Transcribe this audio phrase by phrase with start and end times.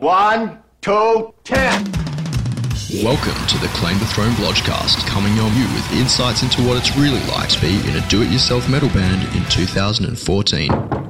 [0.00, 1.84] One, two, ten.
[3.02, 6.96] Welcome to the Claim the Throne Blogcast, coming on you with insights into what it's
[6.96, 11.07] really like to be in a do-it-yourself metal band in 2014.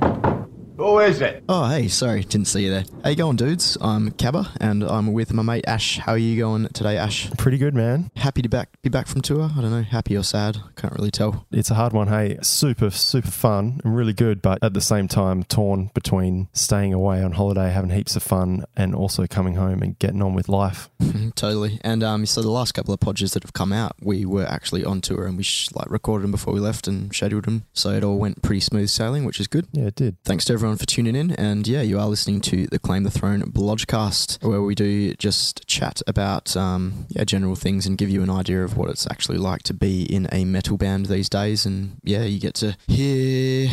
[0.98, 1.45] Who is it?
[1.48, 2.85] Oh, hey, sorry, didn't see you there.
[3.04, 3.79] How you going, dudes?
[3.80, 5.96] I'm Cabba, and I'm with my mate Ash.
[5.96, 7.31] How are you going today, Ash?
[7.38, 8.10] Pretty good, man.
[8.17, 9.49] Happy to back be back from tour.
[9.56, 10.58] I don't know, happy or sad.
[10.74, 11.46] Can't really tell.
[11.53, 12.38] It's a hard one, hey.
[12.42, 17.23] Super, super fun and really good, but at the same time, torn between staying away
[17.23, 20.90] on holiday, having heaps of fun, and also coming home and getting on with life.
[21.37, 21.78] totally.
[21.82, 24.84] And um, so the last couple of podges that have come out, we were actually
[24.84, 27.90] on tour and we sh- like recorded them before we left and scheduled them, so
[27.90, 29.68] it all went pretty smooth sailing, which is good.
[29.70, 30.16] Yeah, it did.
[30.24, 31.30] Thanks to everyone for tuning in.
[31.33, 35.66] And yeah, you are listening to the Claim the Throne Blodgecast, where we do just
[35.69, 39.38] chat about um, yeah general things and give you an idea of what it's actually
[39.38, 41.66] like to be in a metal band these days.
[41.66, 43.70] And yeah, you get to hear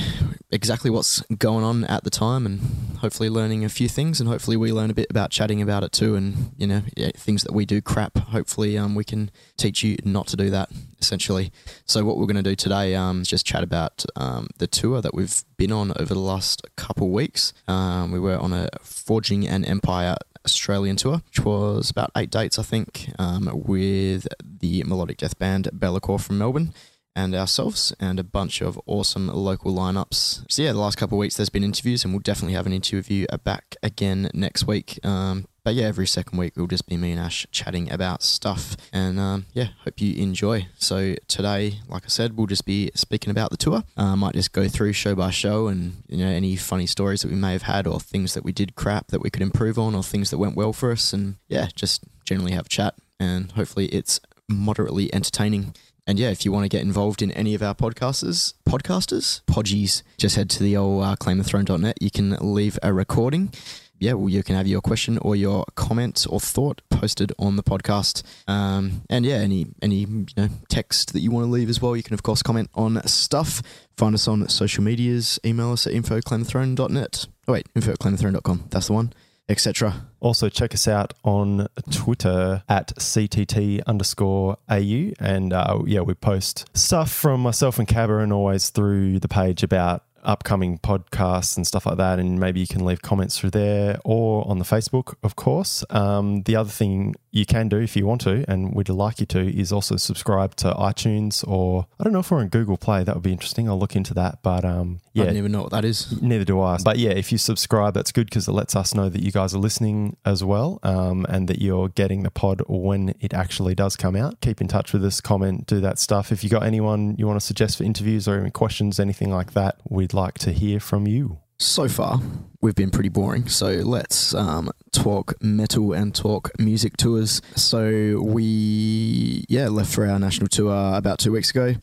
[0.52, 2.60] exactly what's going on at the time, and
[3.00, 4.20] hopefully learning a few things.
[4.20, 6.16] And hopefully we learn a bit about chatting about it too.
[6.16, 8.18] And you know, yeah, things that we do crap.
[8.18, 10.70] Hopefully, um, we can teach you not to do that
[11.06, 11.52] essentially.
[11.86, 15.02] So what we're going to do today um, is just chat about um, the tour
[15.02, 17.54] that we've been on over the last couple weeks.
[17.68, 22.58] Um, we were on a Forging an Empire Australian tour, which was about eight dates,
[22.58, 26.74] I think, um, with the melodic death band Be'lakor from Melbourne
[27.16, 30.46] and ourselves and a bunch of awesome local lineups.
[30.50, 32.74] So yeah, the last couple of weeks there's been interviews and we'll definitely have an
[32.74, 35.00] interview back again next week.
[35.04, 38.78] Um, but yeah, every second week it'll just be me and Ash chatting about stuff.
[38.94, 40.68] And um, yeah, hope you enjoy.
[40.78, 43.84] So today, like I said, we'll just be speaking about the tour.
[43.98, 47.24] I uh, might just go through show by show and you know any funny stories
[47.24, 49.80] that we may have had or things that we did crap that we could improve
[49.80, 51.12] on or things that went well for us.
[51.14, 55.74] And yeah, just generally have a chat and hopefully it's moderately entertaining.
[56.06, 60.04] And yeah, if you want to get involved in any of our podcasters, podcasters, podgies,
[60.20, 61.98] just head to the old uh, claimthethrone.net.
[62.00, 63.52] You can leave a recording
[64.00, 67.64] yeah, well, you can have your question or your comment or thought posted on the
[67.64, 68.24] podcast.
[68.48, 71.96] Um, and yeah, any any you know text that you want to leave as well,
[71.96, 73.62] you can of course comment on stuff.
[73.98, 75.40] Find us on social medias.
[75.46, 77.28] Email us at info@claimthethrone.net.
[77.48, 78.66] Oh wait, info@claimthethrone.com.
[78.70, 79.14] That's the one.
[79.48, 80.08] Etc.
[80.22, 85.14] Also, check us out on Twitter at CTT underscore AU.
[85.20, 89.62] And uh, yeah, we post stuff from myself and Cabba and always through the page
[89.62, 92.20] about upcoming podcasts and stuff like that.
[92.20, 95.84] And maybe you can leave comments through there or on the Facebook, of course.
[95.90, 99.26] Um, the other thing you can do if you want to, and we'd like you
[99.28, 103.04] to, is also subscribe to iTunes or I don't know if we're on Google Play.
[103.04, 103.70] That would be interesting.
[103.70, 104.40] I'll look into that.
[104.42, 106.22] But um, yeah, I don't even know what that is.
[106.22, 106.78] Neither do I.
[106.84, 109.56] But yeah, if you subscribe, that's good because it lets us know that you guys
[109.56, 113.96] are listening as well, um, and that you're getting the pod when it actually does
[113.96, 114.42] come out.
[114.42, 116.32] Keep in touch with us, comment, do that stuff.
[116.32, 119.54] If you got anyone you want to suggest for interviews or any questions, anything like
[119.54, 121.40] that, we'd like to hear from you.
[121.58, 122.20] So far,
[122.60, 123.48] we've been pretty boring.
[123.48, 127.42] So let's um, talk metal and talk music tours.
[127.56, 131.76] So we, yeah, left for our national tour about two weeks ago.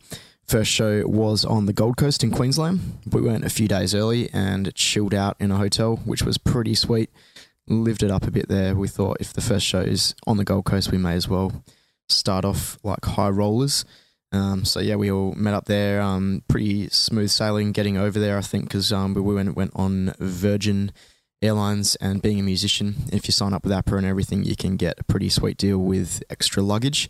[0.45, 2.99] First show was on the Gold Coast in Queensland.
[3.11, 6.75] We went a few days early and chilled out in a hotel, which was pretty
[6.75, 7.09] sweet.
[7.67, 8.75] Lived it up a bit there.
[8.75, 11.63] We thought if the first show is on the Gold Coast, we may as well
[12.09, 13.85] start off like high rollers.
[14.33, 16.01] Um, so yeah, we all met up there.
[16.01, 20.13] Um, pretty smooth sailing getting over there, I think, because um, we went went on
[20.19, 20.91] Virgin
[21.43, 24.77] Airlines and being a musician, if you sign up with APRA and everything, you can
[24.77, 27.09] get a pretty sweet deal with extra luggage.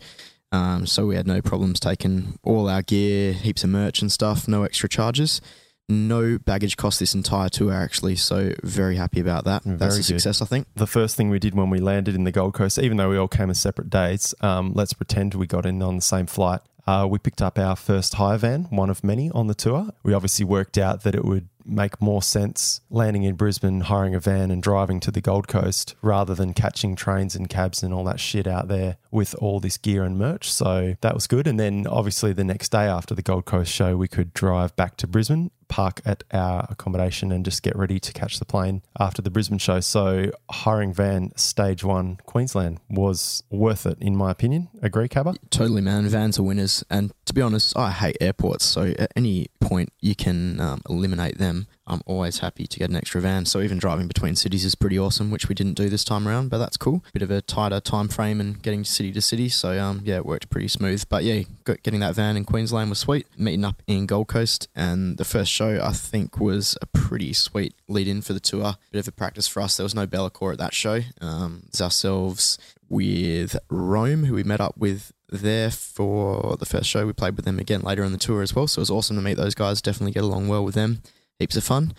[0.54, 4.46] Um, so we had no problems taking all our gear, heaps of merch and stuff,
[4.46, 5.40] no extra charges.
[5.86, 8.16] No baggage cost this entire tour, actually.
[8.16, 9.64] So, very happy about that.
[9.64, 10.04] Very That's a good.
[10.04, 10.66] success, I think.
[10.76, 13.18] The first thing we did when we landed in the Gold Coast, even though we
[13.18, 16.60] all came as separate days, um, let's pretend we got in on the same flight.
[16.86, 19.90] Uh, we picked up our first hire van, one of many on the tour.
[20.02, 24.20] We obviously worked out that it would make more sense landing in Brisbane, hiring a
[24.20, 28.04] van, and driving to the Gold Coast rather than catching trains and cabs and all
[28.04, 30.52] that shit out there with all this gear and merch.
[30.52, 31.46] So that was good.
[31.46, 34.96] And then obviously the next day after the Gold Coast show, we could drive back
[34.98, 39.22] to Brisbane, park at our accommodation, and just get ready to catch the plane after
[39.22, 39.80] the Brisbane show.
[39.80, 44.68] So hiring van stage one Queensland was worth it, in my opinion.
[44.82, 45.34] Agree, Cabba?
[45.50, 46.06] Totally, man.
[46.08, 46.84] Vans are winners.
[46.90, 48.64] And to be honest, I hate airports.
[48.64, 51.53] So at any point you can um, eliminate them,
[51.86, 53.44] I'm always happy to get an extra van.
[53.44, 56.48] So even driving between cities is pretty awesome, which we didn't do this time around,
[56.48, 57.04] but that's cool.
[57.12, 59.48] Bit of a tighter time frame and getting city to city.
[59.48, 61.04] So um, yeah, it worked pretty smooth.
[61.08, 61.42] But yeah,
[61.82, 63.26] getting that van in Queensland was sweet.
[63.36, 67.74] Meeting up in Gold Coast, and the first show I think was a pretty sweet
[67.88, 68.76] lead in for the tour.
[68.90, 69.76] Bit of a practice for us.
[69.76, 71.00] There was no Be'lakor at that show.
[71.20, 72.58] Um, it's ourselves
[72.88, 77.06] with Rome, who we met up with there for the first show.
[77.06, 78.66] We played with them again later on the tour as well.
[78.66, 79.82] So it was awesome to meet those guys.
[79.82, 81.02] Definitely get along well with them.
[81.38, 81.92] Heaps of fun.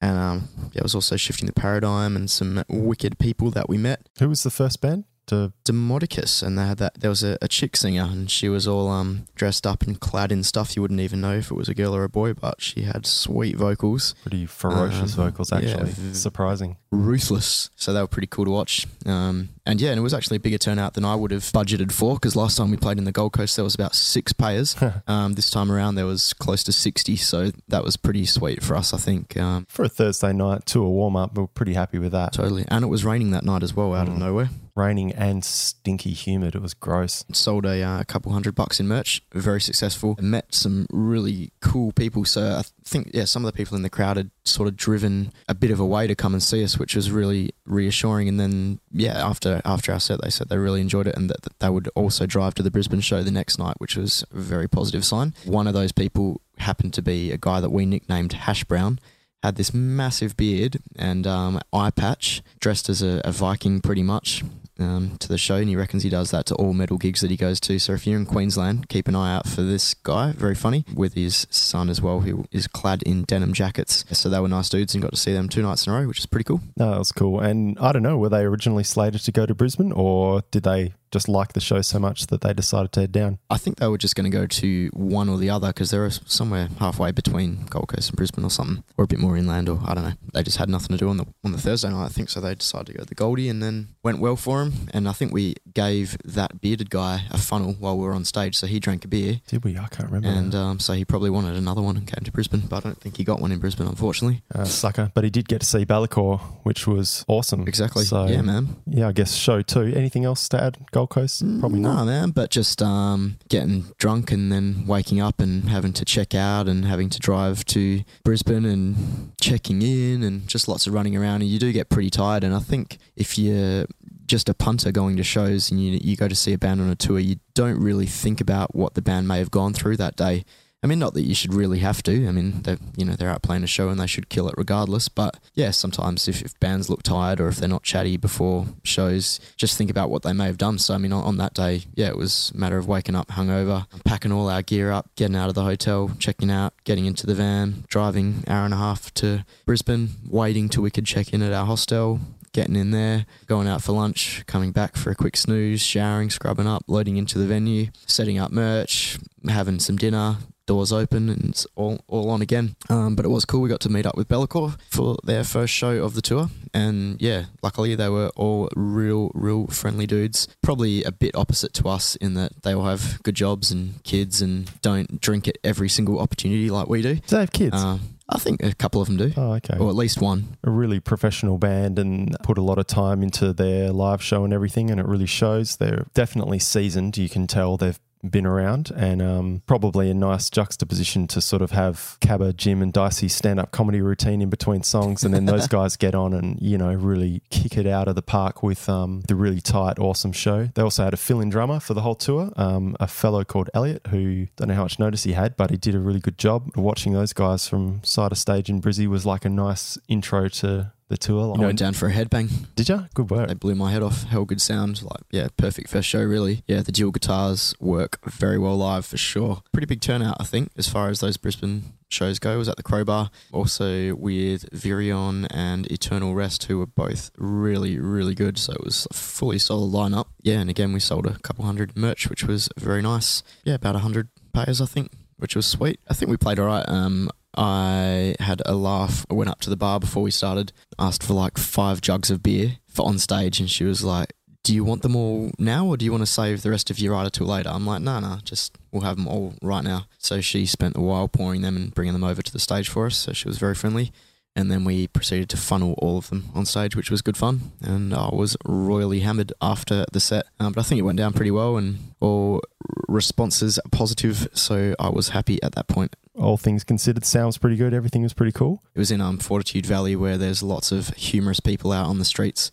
[0.00, 3.78] And um, yeah, it was also shifting the paradigm and some wicked people that we
[3.78, 4.08] met.
[4.18, 5.04] Who was the first band?
[5.26, 6.94] To Demodicus, and they had that.
[7.00, 10.32] There was a, a chick singer, and she was all um dressed up and clad
[10.32, 12.34] in stuff you wouldn't even know if it was a girl or a boy.
[12.34, 15.92] But she had sweet vocals, pretty ferocious Um, vocals, yeah, actually.
[15.92, 16.76] v- Surprising.
[16.90, 17.70] ruthless.
[17.76, 18.86] So they were pretty cool to watch.
[19.06, 21.92] Um, and yeah, and it was actually a bigger turnout than I would have budgeted
[21.92, 24.74] for because last time we played in the Gold Coast, there was about six payers.
[25.06, 27.14] um, this time around, there was close to 60.
[27.16, 29.36] So that was pretty sweet for us, I think.
[29.36, 32.32] Um, For a Thursday night to a warm up, we we're pretty happy with that.
[32.32, 32.64] totally.
[32.68, 34.18] And it was raining that night as well, out of Mm.
[34.18, 34.50] nowhere.
[34.74, 36.54] Raining and stinky humid.
[36.54, 37.24] It was gross.
[37.32, 39.22] Sold a, uh, couple hundred bucks in merch.
[39.32, 40.16] Very successful.
[40.18, 42.24] Met some really cool people.
[42.24, 45.32] So I think, yeah, some of the people in the crowd had sort of driven
[45.46, 48.28] a bit of a way to come and see us, which was really reassuring.
[48.28, 51.42] And then, yeah, after after our set, they said they really enjoyed it and that,
[51.42, 54.38] that they would also drive to the Brisbane show the next night, which was a
[54.38, 55.34] very positive sign.
[55.44, 58.98] One of those people happened to be a guy that we nicknamed Hash Brown.
[59.42, 64.44] Had this massive beard and um, eye patch, dressed as a, a Viking pretty much
[64.82, 67.30] um, to the show, and he reckons he does that to all metal gigs that
[67.30, 67.78] he goes to.
[67.78, 70.32] So if you're in Queensland, keep an eye out for this guy.
[70.32, 74.04] Very funny with his son as well, who is clad in denim jackets.
[74.12, 76.06] So they were nice dudes, and got to see them two nights in a row,
[76.06, 76.60] which is pretty cool.
[76.76, 77.40] No, that was cool.
[77.40, 80.94] And I don't know, were they originally slated to go to Brisbane or did they
[81.12, 83.38] just like the show so much that they decided to head down?
[83.50, 86.10] I think they were just going to go to one or the other because they're
[86.10, 89.78] somewhere halfway between Gold Coast and Brisbane or something, or a bit more inland, or
[89.84, 90.14] I don't know.
[90.32, 92.40] They just had nothing to do on the on the Thursday night, I think, so
[92.40, 94.72] they decided to go to the Goldie, and then went well for him.
[94.92, 98.56] And I think we gave that bearded guy a funnel while we were on stage,
[98.56, 99.40] so he drank a beer.
[99.46, 99.76] Did we?
[99.78, 100.28] I can't remember.
[100.28, 103.00] And um, so he probably wanted another one and came to Brisbane, but I don't
[103.00, 104.42] think he got one in Brisbane, unfortunately.
[104.54, 105.10] uh, sucker.
[105.14, 107.66] But he did get to see Be'lakor, which was awesome.
[107.68, 108.04] Exactly.
[108.04, 108.76] So, yeah, man.
[108.86, 109.92] Yeah, I guess show two.
[109.94, 110.78] Anything else to add?
[110.92, 111.42] Gold Coast?
[111.60, 112.06] Probably no, not.
[112.06, 112.30] man.
[112.30, 116.84] But just um, getting drunk and then waking up and having to check out and
[116.84, 121.42] having to drive to Brisbane and checking in and just lots of running around.
[121.42, 122.44] And you do get pretty tired.
[122.44, 123.86] And I think if you're
[124.26, 126.88] just a punter going to shows and you, you go to see a band on
[126.88, 130.16] a tour, you don't really think about what the band may have gone through that
[130.16, 130.44] day.
[130.82, 132.26] I mean, not that you should really have to.
[132.26, 134.54] I mean, they you know they're out playing a show and they should kill it
[134.56, 135.08] regardless.
[135.08, 139.38] But yeah, sometimes if, if bands look tired or if they're not chatty before shows,
[139.56, 140.78] just think about what they may have done.
[140.78, 143.28] So I mean, on, on that day, yeah, it was a matter of waking up
[143.28, 147.26] hungover, packing all our gear up, getting out of the hotel, checking out, getting into
[147.26, 151.42] the van, driving hour and a half to Brisbane, waiting till we could check in
[151.42, 152.18] at our hostel,
[152.52, 156.66] getting in there, going out for lunch, coming back for a quick snooze, showering, scrubbing
[156.66, 159.18] up, loading into the venue, setting up merch,
[159.48, 162.76] having some dinner, doors open, and it's all, all on again.
[162.88, 163.60] Um, but it was cool.
[163.60, 166.48] We got to meet up with Be'lakor for their first show of the tour.
[166.74, 170.48] And yeah, luckily they were all real, real friendly dudes.
[170.62, 174.40] Probably a bit opposite to us in that they all have good jobs and kids
[174.40, 177.16] and don't drink at every single opportunity like we do.
[177.16, 177.76] Do they have kids?
[177.76, 177.98] Uh,
[178.28, 179.32] I think a couple of them do.
[179.36, 179.76] oh, okay.
[179.78, 180.56] Or at least one.
[180.64, 184.54] a really professional band and put a lot of time into their live show and
[184.54, 185.76] everything, and it really shows.
[185.76, 187.18] They're definitely seasoned.
[187.18, 191.72] You can tell they've been around, and um, probably a nice juxtaposition to sort of
[191.72, 195.66] have Cabba, Jim, and Dicey stand up comedy routine in between songs, and then those
[195.68, 199.22] guys get on and you know really kick it out of the park with um,
[199.28, 200.68] the really tight, awesome show.
[200.74, 204.06] They also had a fill-in drummer for the whole tour, um, a fellow called Elliot,
[204.08, 206.76] who don't know how much notice he had, but he did a really good job.
[206.76, 210.92] Watching those guys from side of stage in Brizzy was like a nice intro to
[211.12, 211.54] the tour.
[211.56, 212.50] I went down for a headbang.
[212.74, 213.06] Did you?
[213.14, 213.48] Good work.
[213.48, 214.24] They blew my head off.
[214.24, 215.02] Hell good sound.
[215.02, 216.64] Like, yeah, perfect first show, really.
[216.66, 219.62] Yeah, the dual guitars work very well live for sure.
[219.72, 222.54] Pretty big turnout, I think, as far as those Brisbane shows go.
[222.54, 223.30] It was at the Crowbar.
[223.52, 228.56] Also with Virion and Eternal Rest, who were both really, really good.
[228.56, 230.28] So it was a fully solid lineup.
[230.40, 233.42] Yeah, and again, we sold a couple hundred merch, which was very nice.
[233.64, 236.00] Yeah, about a hundred payers, I think, which was sweet.
[236.08, 236.88] I think we played all right.
[236.88, 239.26] Um, I had a laugh.
[239.30, 242.42] I went up to the bar before we started, asked for like five jugs of
[242.42, 244.32] beer for on stage, and she was like,
[244.62, 246.98] "Do you want them all now, or do you want to save the rest of
[246.98, 250.06] your rider till later?" I'm like, "No, no, just we'll have them all right now."
[250.18, 253.06] So she spent a while pouring them and bringing them over to the stage for
[253.06, 253.16] us.
[253.16, 254.12] So she was very friendly.
[254.54, 257.72] And then we proceeded to funnel all of them on stage, which was good fun.
[257.80, 260.44] And I was royally hammered after the set.
[260.60, 262.60] Um, but I think it went down pretty well, and all
[263.08, 264.48] responses are positive.
[264.52, 266.14] So I was happy at that point.
[266.34, 267.92] All things considered, sounds pretty good.
[267.92, 268.82] Everything was pretty cool.
[268.94, 272.24] It was in um, Fortitude Valley where there's lots of humorous people out on the
[272.24, 272.72] streets.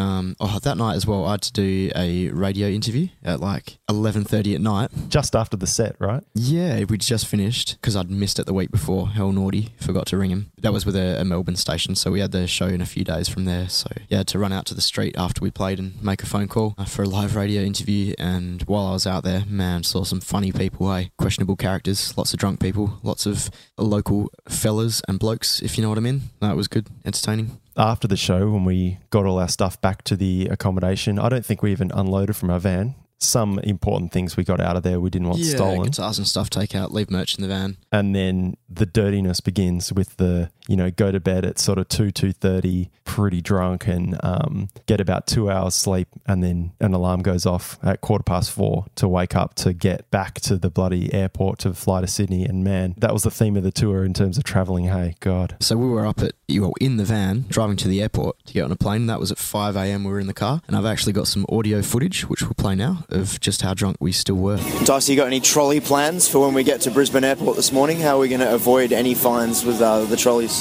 [0.00, 3.78] Um, oh, that night as well, I had to do a radio interview at like
[3.88, 4.90] eleven thirty at night.
[5.08, 6.22] Just after the set, right?
[6.34, 9.08] Yeah, we'd just finished because I'd missed it the week before.
[9.08, 10.52] Hell naughty, forgot to ring him.
[10.58, 13.04] That was with a, a Melbourne station, so we had the show in a few
[13.04, 13.68] days from there.
[13.68, 16.48] So yeah, to run out to the street after we played and make a phone
[16.48, 18.14] call uh, for a live radio interview.
[18.18, 22.32] And while I was out there, man, saw some funny people, hey, questionable characters, lots
[22.32, 26.22] of drunk people, lots of local fellas and blokes, if you know what I mean.
[26.40, 27.58] That was good, entertaining.
[27.76, 31.44] After the show, when we got all our stuff back to the accommodation, I don't
[31.44, 32.94] think we even unloaded from our van.
[33.18, 35.82] Some important things we got out of there we didn't want yeah, stolen.
[35.82, 37.76] guitars and stuff take out, leave merch in the van.
[37.92, 41.88] and then the dirtiness begins with the you know go to bed at sort of
[41.88, 47.22] 2 2.30 pretty drunk and um, get about two hours sleep and then an alarm
[47.22, 51.12] goes off at quarter past four to wake up to get back to the bloody
[51.12, 54.14] airport to fly to sydney and man that was the theme of the tour in
[54.14, 57.46] terms of traveling hey god So we were up at, you were in the van
[57.48, 59.06] driving to the airport to get on a plane.
[59.06, 60.04] That was at 5 a.m.
[60.04, 60.60] We were in the car.
[60.66, 63.96] And I've actually got some audio footage, which we'll play now, of just how drunk
[64.00, 64.58] we still were.
[64.84, 67.98] Dicey, you got any trolley plans for when we get to Brisbane Airport this morning?
[67.98, 70.59] How are we going to avoid any fines with uh, the trolleys?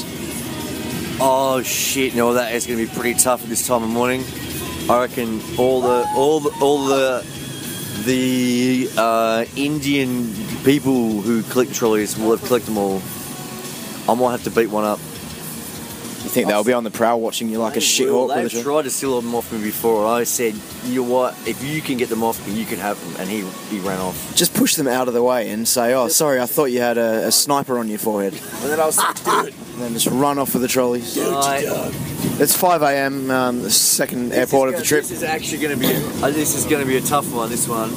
[1.21, 2.15] Oh shit!
[2.15, 4.23] No, that is going to be pretty tough at this time of morning.
[4.89, 7.25] I reckon all the all the all the
[8.05, 13.01] the uh, Indian people who collect trolleys will have collected them all.
[14.07, 14.99] I might have to beat one up.
[14.99, 18.49] You think they'll be on the prowl watching you like a They shit hawk They've
[18.49, 18.63] trolley?
[18.63, 20.05] tried to steal them off me before.
[20.05, 20.53] I said,
[20.85, 21.33] you know what?
[21.47, 23.21] If you can get them off me, you can have them.
[23.21, 24.35] And he he ran off.
[24.35, 26.97] Just push them out of the way and say, "Oh, sorry, I thought you had
[26.97, 29.93] a, a sniper on your forehead." And then I was like, "Do it!" And then
[29.93, 31.17] just run off with the trolleys.
[31.17, 31.63] Right.
[32.37, 33.31] It's 5 a.m.
[33.31, 35.03] Um, the second airport of the trip.
[35.03, 35.95] This is actually going to be.
[36.21, 37.49] Uh, this is going to be a tough one.
[37.49, 37.89] This one.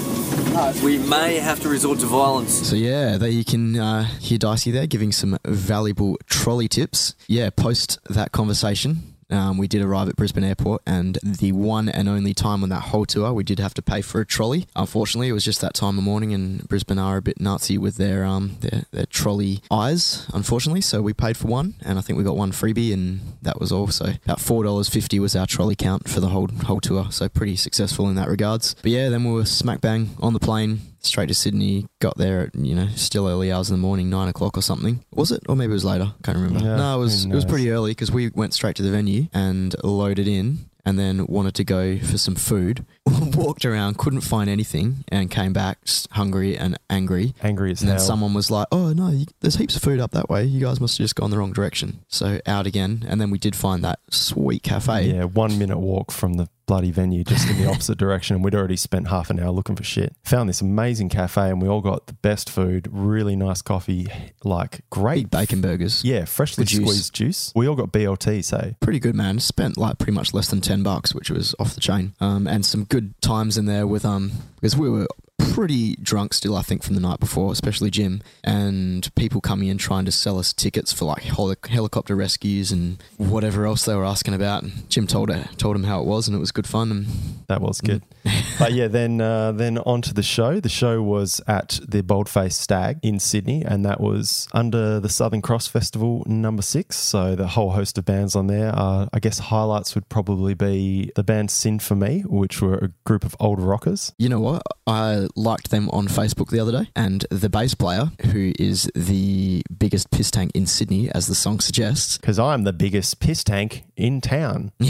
[0.84, 2.68] We may have to resort to violence.
[2.68, 7.16] So yeah, there you can uh, hear Dicey there giving some valuable trolley tips.
[7.26, 9.11] Yeah, post that conversation.
[9.32, 12.80] Um, we did arrive at Brisbane Airport, and the one and only time on that
[12.80, 14.66] whole tour, we did have to pay for a trolley.
[14.76, 17.96] Unfortunately, it was just that time of morning, and Brisbane are a bit Nazi with
[17.96, 20.26] their um their, their trolley eyes.
[20.34, 23.58] Unfortunately, so we paid for one, and I think we got one freebie, and that
[23.58, 23.88] was all.
[23.88, 27.06] So about four dollars fifty was our trolley count for the whole whole tour.
[27.10, 28.74] So pretty successful in that regards.
[28.82, 31.86] But yeah, then we were smack bang on the plane straight to Sydney.
[32.00, 35.04] Got there at you know still early hours in the morning, nine o'clock or something.
[35.12, 36.12] Was it, or maybe it was later?
[36.22, 36.60] Can't remember.
[36.60, 39.26] Yeah, no, it was it was pretty early because we went straight to the venue
[39.32, 40.66] and loaded in.
[40.84, 42.84] And then wanted to go for some food.
[43.06, 45.78] Walked around, couldn't find anything, and came back
[46.10, 47.34] hungry and angry.
[47.40, 50.00] angry as And then hell someone was like, "Oh no, you, there's heaps of food
[50.00, 50.42] up that way.
[50.42, 53.38] You guys must have just gone the wrong direction." So out again, and then we
[53.38, 55.12] did find that sweet cafe.
[55.12, 58.54] yeah one minute walk from the bloody venue just in the opposite direction and we'd
[58.54, 61.80] already spent half an hour looking for shit found this amazing cafe and we all
[61.80, 64.06] got the best food really nice coffee
[64.44, 66.04] like great Big bacon burgers.
[66.04, 66.80] Yeah, freshly juice.
[66.80, 67.52] squeezed juice.
[67.54, 69.38] We all got BLT, so pretty good, man.
[69.40, 72.14] Spent like pretty much less than ten bucks, which was off the chain.
[72.20, 75.06] Um, and some good times in there with um because we were
[75.52, 79.78] pretty drunk still, I think, from the night before, especially Jim, and people coming in
[79.78, 84.04] trying to sell us tickets for like heli- helicopter rescues and whatever else they were
[84.04, 84.62] asking about.
[84.62, 86.90] And Jim told her, told him how it was, and it was good fun.
[86.90, 87.06] And
[87.48, 88.02] that was good.
[88.58, 90.60] but yeah, then uh, then on to the show.
[90.60, 95.08] The show was at the Bald Faced Stag in Sydney, and that was under the
[95.08, 96.96] Southern Cross Festival number six.
[96.96, 98.72] So the whole host of bands on there.
[98.74, 102.88] Uh, I guess highlights would probably be the band Sin for Me, which were a
[103.04, 104.12] group of old rockers.
[104.18, 104.62] You know what?
[104.86, 109.62] I liked them on Facebook the other day, and the bass player, who is the
[109.78, 113.84] biggest piss tank in Sydney, as the song suggests, Because I'm the biggest piss tank
[113.96, 114.72] in town.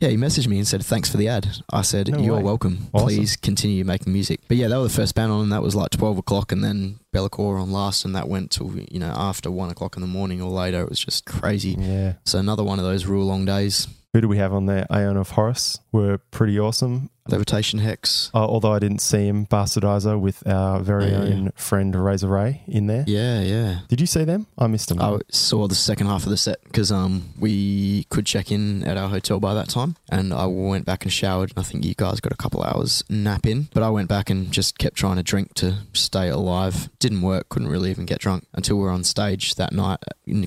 [0.00, 1.46] Yeah, he messaged me and said, Thanks for the ad.
[1.72, 2.42] I said, No You're way.
[2.42, 2.88] welcome.
[2.92, 3.06] Awesome.
[3.06, 4.40] Please continue making music.
[4.48, 6.62] But yeah, they were the first band on, and that was like 12 o'clock, and
[6.62, 10.08] then Be'lakor on last, and that went till, you know, after one o'clock in the
[10.08, 10.82] morning or later.
[10.82, 11.76] It was just crazy.
[11.78, 12.14] Yeah.
[12.26, 13.86] So another one of those real long days.
[14.14, 14.86] Who do we have on there?
[14.92, 17.10] Aeon of Horus were pretty awesome.
[17.26, 18.30] Levitation Hex.
[18.32, 21.50] Uh, although I didn't see him, Bastardizer with our very Yeah, own yeah.
[21.56, 23.02] friend Razor Ray in there.
[23.08, 23.78] Yeah, yeah.
[23.88, 24.46] Did you see them?
[24.56, 25.00] I missed them.
[25.00, 28.96] I saw the second half of the set because um, we could check in at
[28.96, 31.50] our hotel by that time, and I went back and showered.
[31.50, 34.30] And I think you guys got a couple hours nap in, but I went back
[34.30, 36.88] and just kept trying to drink to stay alive.
[37.00, 37.48] Didn't work.
[37.48, 39.98] Couldn't really even get drunk until we were on stage that night,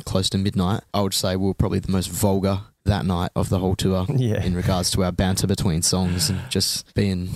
[0.05, 0.83] close to midnight.
[0.93, 4.05] I would say we were probably the most vulgar that night of the whole tour
[4.15, 4.43] Yeah.
[4.43, 7.29] in regards to our banter between songs and just being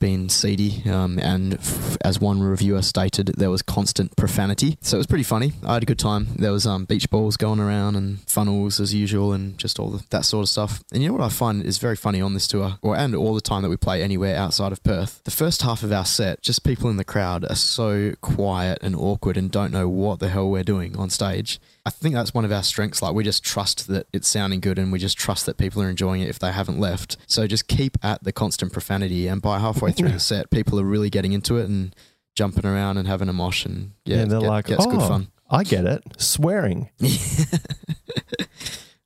[0.00, 4.76] been seedy, um, and f- as one reviewer stated, there was constant profanity.
[4.80, 5.52] So it was pretty funny.
[5.64, 6.26] I had a good time.
[6.36, 10.04] There was um, beach balls going around and funnels as usual, and just all the,
[10.10, 10.82] that sort of stuff.
[10.92, 13.34] And you know what I find is very funny on this tour, or and all
[13.34, 15.22] the time that we play anywhere outside of Perth.
[15.24, 18.94] The first half of our set, just people in the crowd are so quiet and
[18.96, 21.60] awkward and don't know what the hell we're doing on stage.
[21.86, 23.02] I think that's one of our strengths.
[23.02, 25.90] Like we just trust that it's sounding good, and we just trust that people are
[25.90, 27.16] enjoying it if they haven't left.
[27.26, 30.84] So just keep at the constant profanity, and by halfway through the set, people are
[30.84, 31.94] really getting into it and
[32.34, 35.00] jumping around and having a mosh, and yeah, and they're get- like, gets oh, good
[35.00, 35.28] fun.
[35.50, 36.02] I get it.
[36.16, 36.88] Swearing.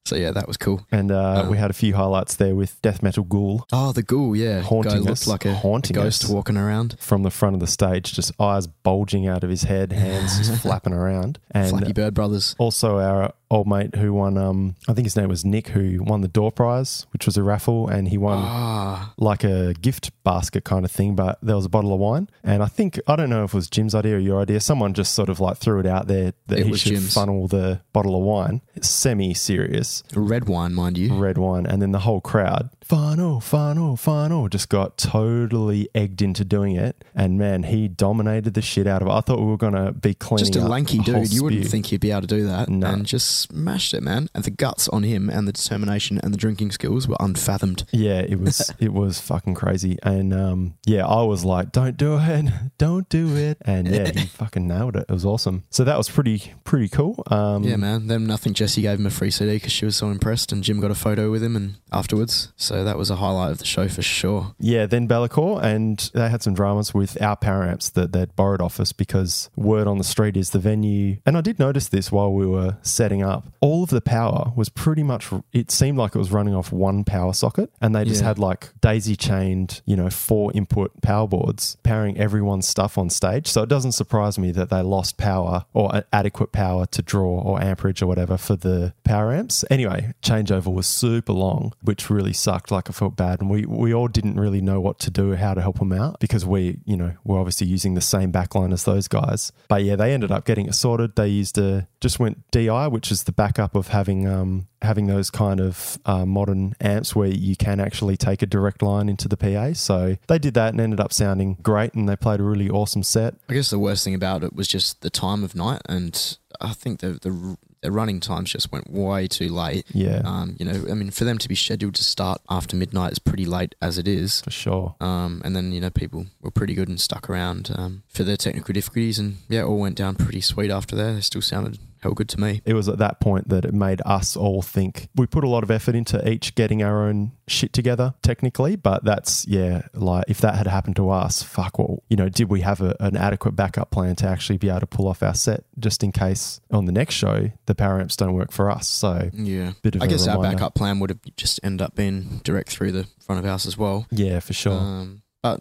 [0.08, 0.86] So yeah, that was cool.
[0.90, 4.02] And uh, Um, we had a few highlights there with Death Metal Ghoul Oh, the
[4.02, 6.30] ghoul, yeah, Haunting guy looked us, like a, a haunting ghost us.
[6.30, 6.96] walking around.
[6.98, 10.62] from the front of the stage, just eyes bulging out of his head, hands just
[10.66, 11.38] flapping around.
[11.50, 12.54] And Flappy Bird Brothers.
[12.58, 16.20] also our old mate who won um I think his name was Nick who won
[16.20, 20.64] the door prize which was a raffle and he won Ah, like a gift basket
[20.64, 23.30] kind of thing but there was a bottle of wine and I think I don't
[23.30, 25.80] know if it was Jim's idea or your idea someone just sort of like threw
[25.80, 27.14] it out there that It he should Jim's.
[27.14, 31.14] funnel the bottle of wine semi serious red wine, mind you.
[31.14, 36.42] red wine and then the whole crowd funnel funnel funnel just got totally egged into
[36.42, 39.58] doing it and man he dominated the shit out of it I thought we were
[39.58, 41.32] gonna be cleaning Just a lanky dude.
[41.32, 42.68] You wouldn't think he'd be able to do that.
[42.68, 42.86] No.
[42.86, 44.28] And just smashed it, man.
[44.34, 47.84] And the guts on him and the determination and the drinking skills were unfathomed.
[47.92, 52.18] Yeah, it was it was fucking crazy, and um, yeah, I was like, "Don't do
[52.18, 52.46] it,
[52.78, 55.06] don't do it," and yeah, he fucking nailed it.
[55.08, 55.64] It was awesome.
[55.70, 57.22] So that was pretty pretty cool.
[57.26, 58.06] Um, Yeah, man.
[58.06, 58.54] Then nothing.
[58.54, 60.94] Jessie gave him a free CD because she was so impressed, and Jim got a
[60.96, 62.52] photo with him and afterwards.
[62.56, 64.54] So that was a highlight of the show for sure.
[64.58, 68.60] Yeah, then Be'lakor, and they had some dramas with our power amps that they'd borrowed
[68.60, 71.18] off us because word on the street is the venue.
[71.26, 73.46] And I did notice this while we were setting up.
[73.60, 77.04] All of the power was pretty much, it seemed like it was running off one
[77.04, 78.28] power socket, and they just Yeah.
[78.28, 83.46] had like daisy chained, you know, four input power boards powering everyone's stuff on stage.
[83.48, 87.60] So it doesn't surprise me that they lost power or adequate power to draw or
[87.62, 89.64] amperage or whatever for the power amps.
[89.70, 92.67] Anyway, changeover was super long, which really sucked.
[92.70, 95.54] Like I felt bad, and we we all didn't really know what to do, how
[95.54, 98.84] to help them out because we, you know, we're obviously using the same backline as
[98.84, 99.52] those guys.
[99.68, 101.16] But yeah, they ended up getting it sorted.
[101.16, 105.30] They used a just went DI, which is the backup of having um having those
[105.30, 109.36] kind of uh, modern amps where you can actually take a direct line into the
[109.36, 109.72] PA.
[109.72, 113.02] So they did that and ended up sounding great, and they played a really awesome
[113.02, 113.34] set.
[113.48, 116.72] I guess the worst thing about it was just the time of night, and I
[116.72, 119.84] think the the, the running times just went way too late.
[119.92, 123.12] Yeah, Um, you know, I mean, for them to be scheduled to start after midnight
[123.12, 124.40] is pretty late as it is.
[124.42, 124.94] for sure.
[125.00, 128.36] Um, and then you know people were pretty good and stuck around um, for their
[128.36, 131.12] technical difficulties, and yeah, it all went down pretty sweet after that.
[131.12, 132.60] They still sounded hell good to me.
[132.64, 135.62] it was at that point that it made us all think we put a lot
[135.62, 140.40] of effort into each getting our own shit together technically but that's yeah like if
[140.40, 143.52] that had happened to us fuck well you know did we have a, an adequate
[143.52, 146.84] backup plan to actually be able to pull off our set just in case on
[146.84, 150.06] the next show the power amps don't work for us so Yeah, Bit of I
[150.06, 153.44] guess our backup plan would have just ended up being direct through the front of
[153.44, 154.06] house as well.
[154.10, 155.60] yeah for sure Um, but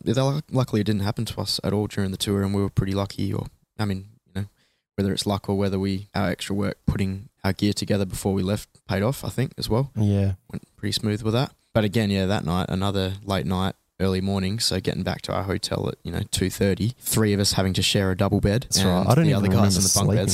[0.52, 2.94] luckily, it didn't happen to us at all during the tour, and we were pretty
[2.94, 3.32] lucky.
[3.32, 3.46] Or
[3.78, 4.08] I mean,
[4.98, 8.44] whether it's luck or whether we our extra work putting our gear together before we
[8.44, 9.24] left paid off.
[9.24, 11.54] I think as well yeah went pretty smooth with that.
[11.74, 13.76] But again, yeah, that night another late night.
[14.00, 16.94] Early morning, so getting back to our hotel at you know two thirty.
[17.00, 18.68] Three of us having to share a double bed.
[18.70, 19.08] That's right.
[19.08, 20.32] I don't the even other guys in the bunk remember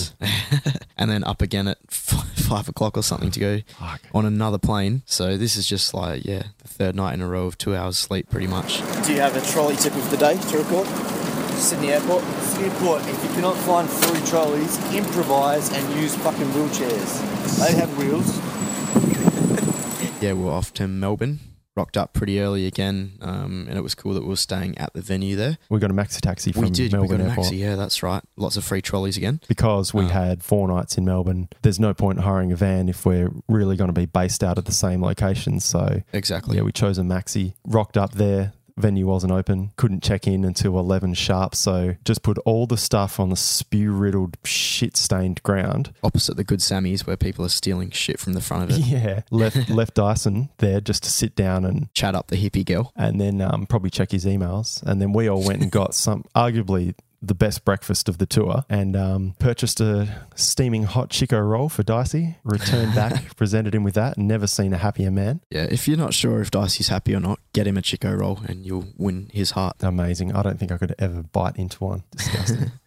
[0.60, 4.02] beds, and then up again at f- five o'clock or something to go Fuck.
[4.14, 5.04] on another plane.
[5.06, 7.98] So this is just like yeah, the third night in a row of two hours
[7.98, 8.82] sleep, pretty much.
[9.06, 10.86] Do you have a trolley tip of the day to record?
[11.56, 12.24] Sydney Airport.
[12.24, 17.58] Sydney Airport, if you cannot find free trolleys, improvise and use fucking wheelchairs.
[17.60, 18.40] They have wheels.
[20.22, 21.40] yeah, we're off to Melbourne.
[21.76, 24.94] Rocked up pretty early again, um, and it was cool that we were staying at
[24.94, 25.58] the venue there.
[25.70, 26.92] we got a maxi taxi from we did.
[26.92, 27.58] melbourne we got a airport maxi.
[27.58, 28.22] Yeah, that's right.
[28.38, 29.40] Lots of free trolleys again.
[29.48, 30.08] because we Oh.
[30.10, 33.76] had four nights in Melbourne, there's no point in hiring a van if we're really
[33.76, 35.60] going to be based out of the same location.
[35.60, 36.58] So Exactly.
[36.58, 38.54] Yeah, we chose a maxi, rocked up there.
[38.78, 41.56] Venue wasn't open, couldn't check in until 11 sharp.
[41.56, 45.94] So just put all the stuff on the spew riddled, shit stained ground.
[46.04, 48.82] Opposite the Good Sammys, where people are stealing shit from the front of it.
[48.86, 52.92] Yeah, left left Dyson there just to sit down and Chat up the hippie girl.
[52.96, 54.82] and then um, probably check his emails.
[54.84, 58.66] And then we all went and got some, arguably the best breakfast of the tour,
[58.70, 62.38] and um, purchased a steaming hot Chiko roll for Dicey.
[62.44, 65.42] Returned back, presented him with that, and never seen a happier man.
[65.50, 68.40] Yeah, if you're not sure if Dicey's happy or not, get him a Chiko roll
[68.48, 69.78] and you'll win his heart.
[69.82, 70.36] Amazing.
[70.36, 72.04] I don't think I could ever bite into one.
[72.12, 72.72] Disgusting.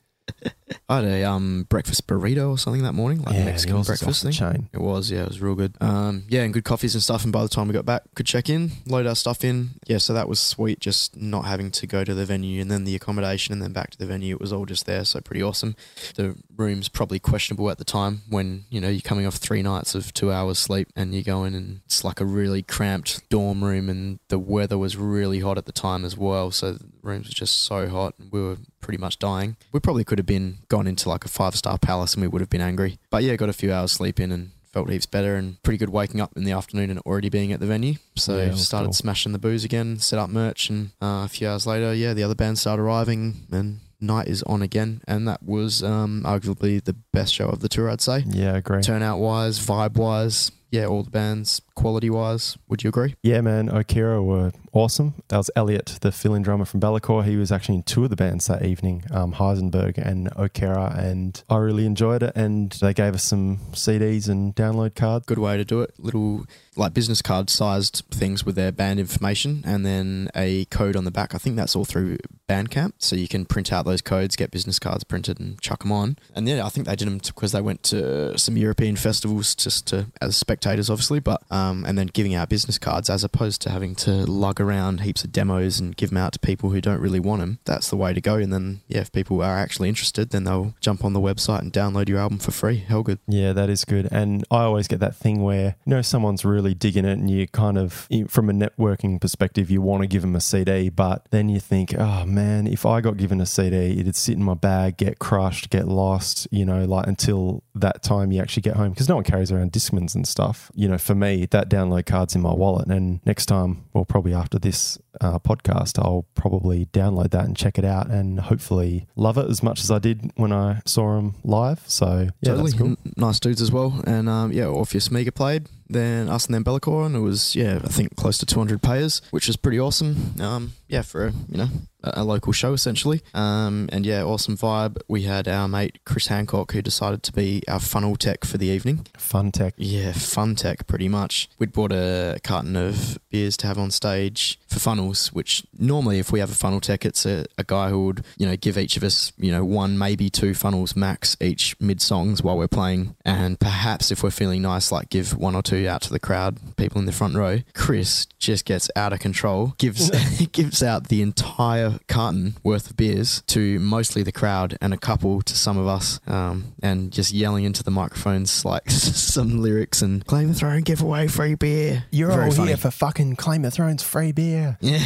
[0.89, 4.23] I had a um breakfast burrito or something that morning, like Mexican yours was breakfast
[4.23, 4.33] thing.
[4.33, 4.69] chain.
[4.73, 5.75] It was, yeah, it was real good.
[5.81, 7.25] Um, yeah, and good coffees and stuff.
[7.25, 9.71] And by the time we got back, could check in, load our stuff in.
[9.87, 10.81] Yeah, so that was sweet.
[10.81, 13.91] Just not having to go to the venue and then the accommodation and then back
[13.91, 14.35] to the venue.
[14.35, 15.77] It was all just there, so pretty awesome.
[16.17, 19.95] The room's probably questionable at the time when you know you're coming off three nights
[19.95, 23.63] of two hours sleep and you go in and it's like a really cramped dorm
[23.63, 26.51] room and the weather was really hot at the time as well.
[26.51, 29.57] So the rooms were just so hot and we were pretty much dying.
[29.73, 32.41] We probably could have been gone into like a five star palace and we would
[32.41, 32.99] have been angry.
[33.11, 35.89] But yeah, got a few hours sleep in and felt heaps better and pretty good
[35.89, 37.95] waking up in the afternoon and already being at the venue.
[38.17, 38.93] So Yeah, started cool.
[38.93, 42.23] smashing the booze again, set up merch, and uh, a few hours later, yeah, the
[42.23, 45.01] other bands started arriving and night is on again.
[45.09, 48.25] And that was um, arguably the best show of the tour, I'd say.
[48.27, 48.83] Yeah, agree.
[48.83, 52.59] Turnout wise, vibe wise, yeah, all the bands, quality wise.
[52.69, 53.15] Would you agree?
[53.23, 55.15] Yeah, man, Okira were awesome.
[55.29, 57.25] That was Elliot, the fill-in drummer from Be'lakor.
[57.25, 61.43] He was actually in two of the bands that evening, um, Heisenberg and Okira, and
[61.49, 62.33] I really enjoyed it.
[62.35, 65.27] And they gave us some CDs and download cards.
[65.27, 65.95] Good way to do it.
[65.99, 71.05] Little like business card sized things with their band information and then a code on
[71.05, 71.35] the back.
[71.35, 72.93] I think that's all through Bandcamp.
[72.99, 76.19] So you can print out those codes, get business cards printed and chuck them on.
[76.35, 79.87] And yeah, I think they did them because they went to some European festivals just
[79.89, 83.71] to, as spectators, obviously, but, um, and then giving out business cards as opposed to
[83.71, 87.01] having to lug around heaps of demos and give them out to people who don't
[87.01, 87.59] really want them.
[87.65, 88.37] That's the way to go.
[88.37, 91.73] And then, yeah, if people are actually interested, then they'll jump on the website and
[91.73, 92.79] download your album for free.
[92.79, 93.19] Hell good.
[93.27, 94.09] Yeah, that is good.
[94.11, 97.47] And I always get that thing where, you know, someone's really digging it and you
[97.49, 101.49] kind of, from a networking perspective, you want to give them a CD, but then
[101.49, 104.97] you think, oh man, if I got given a CD, it'd sit in my bag,
[104.97, 108.91] get crushed, get lost, you know, like until that time you actually get home.
[108.91, 110.46] Because no one carries around Discmans and stuff.
[110.75, 112.89] You know, for me, that download card's in my wallet.
[112.89, 117.79] And next time, well, probably after this uh, podcast, I'll probably download that and check
[117.79, 121.35] it out and hopefully love it as much as I did when I saw them
[121.45, 121.81] live.
[121.87, 122.71] So, yeah, totally.
[122.71, 122.87] that's cool.
[122.89, 124.03] N- Nice dudes as well.
[124.07, 127.81] And um, yeah, Orpheus Omega played, then us and then Be'lakor, and it was, yeah,
[127.83, 130.35] I think close to 200 payers, which was pretty awesome.
[130.41, 131.69] Um, yeah, for, you know,
[132.15, 133.23] a, local show essentially.
[133.35, 134.99] Um, and yeah, awesome vibe.
[135.09, 138.67] We had our mate Chris Hancock who decided to be our funnel tech for the
[138.67, 139.07] evening.
[139.17, 139.75] Fun tech.
[139.77, 141.49] Yeah, fun tech pretty much.
[141.59, 146.33] We'd bought a carton of beers to have on stage for funnels, which normally if
[146.33, 148.97] we have a funnel tech, it's a, a guy who would, you know, give each
[148.97, 153.15] of us, you know, one, maybe two funnels max each mid songs while we're playing.
[153.25, 156.59] And perhaps if we're feeling nice, like give one or two out to the crowd,
[156.77, 157.61] people in the front row.
[157.75, 160.11] Chris just gets out of control, gives
[160.53, 165.43] gives out the entire carton worth of beers to mostly the crowd and a couple
[165.43, 170.27] to some of us, um, and just yelling into the microphones like some lyrics and
[170.27, 172.05] claim the throne, give away free beer.
[172.11, 172.69] You're Very all funny.
[172.69, 174.79] here for fucking Claim of Thrones free beer.
[174.81, 175.05] Yeah,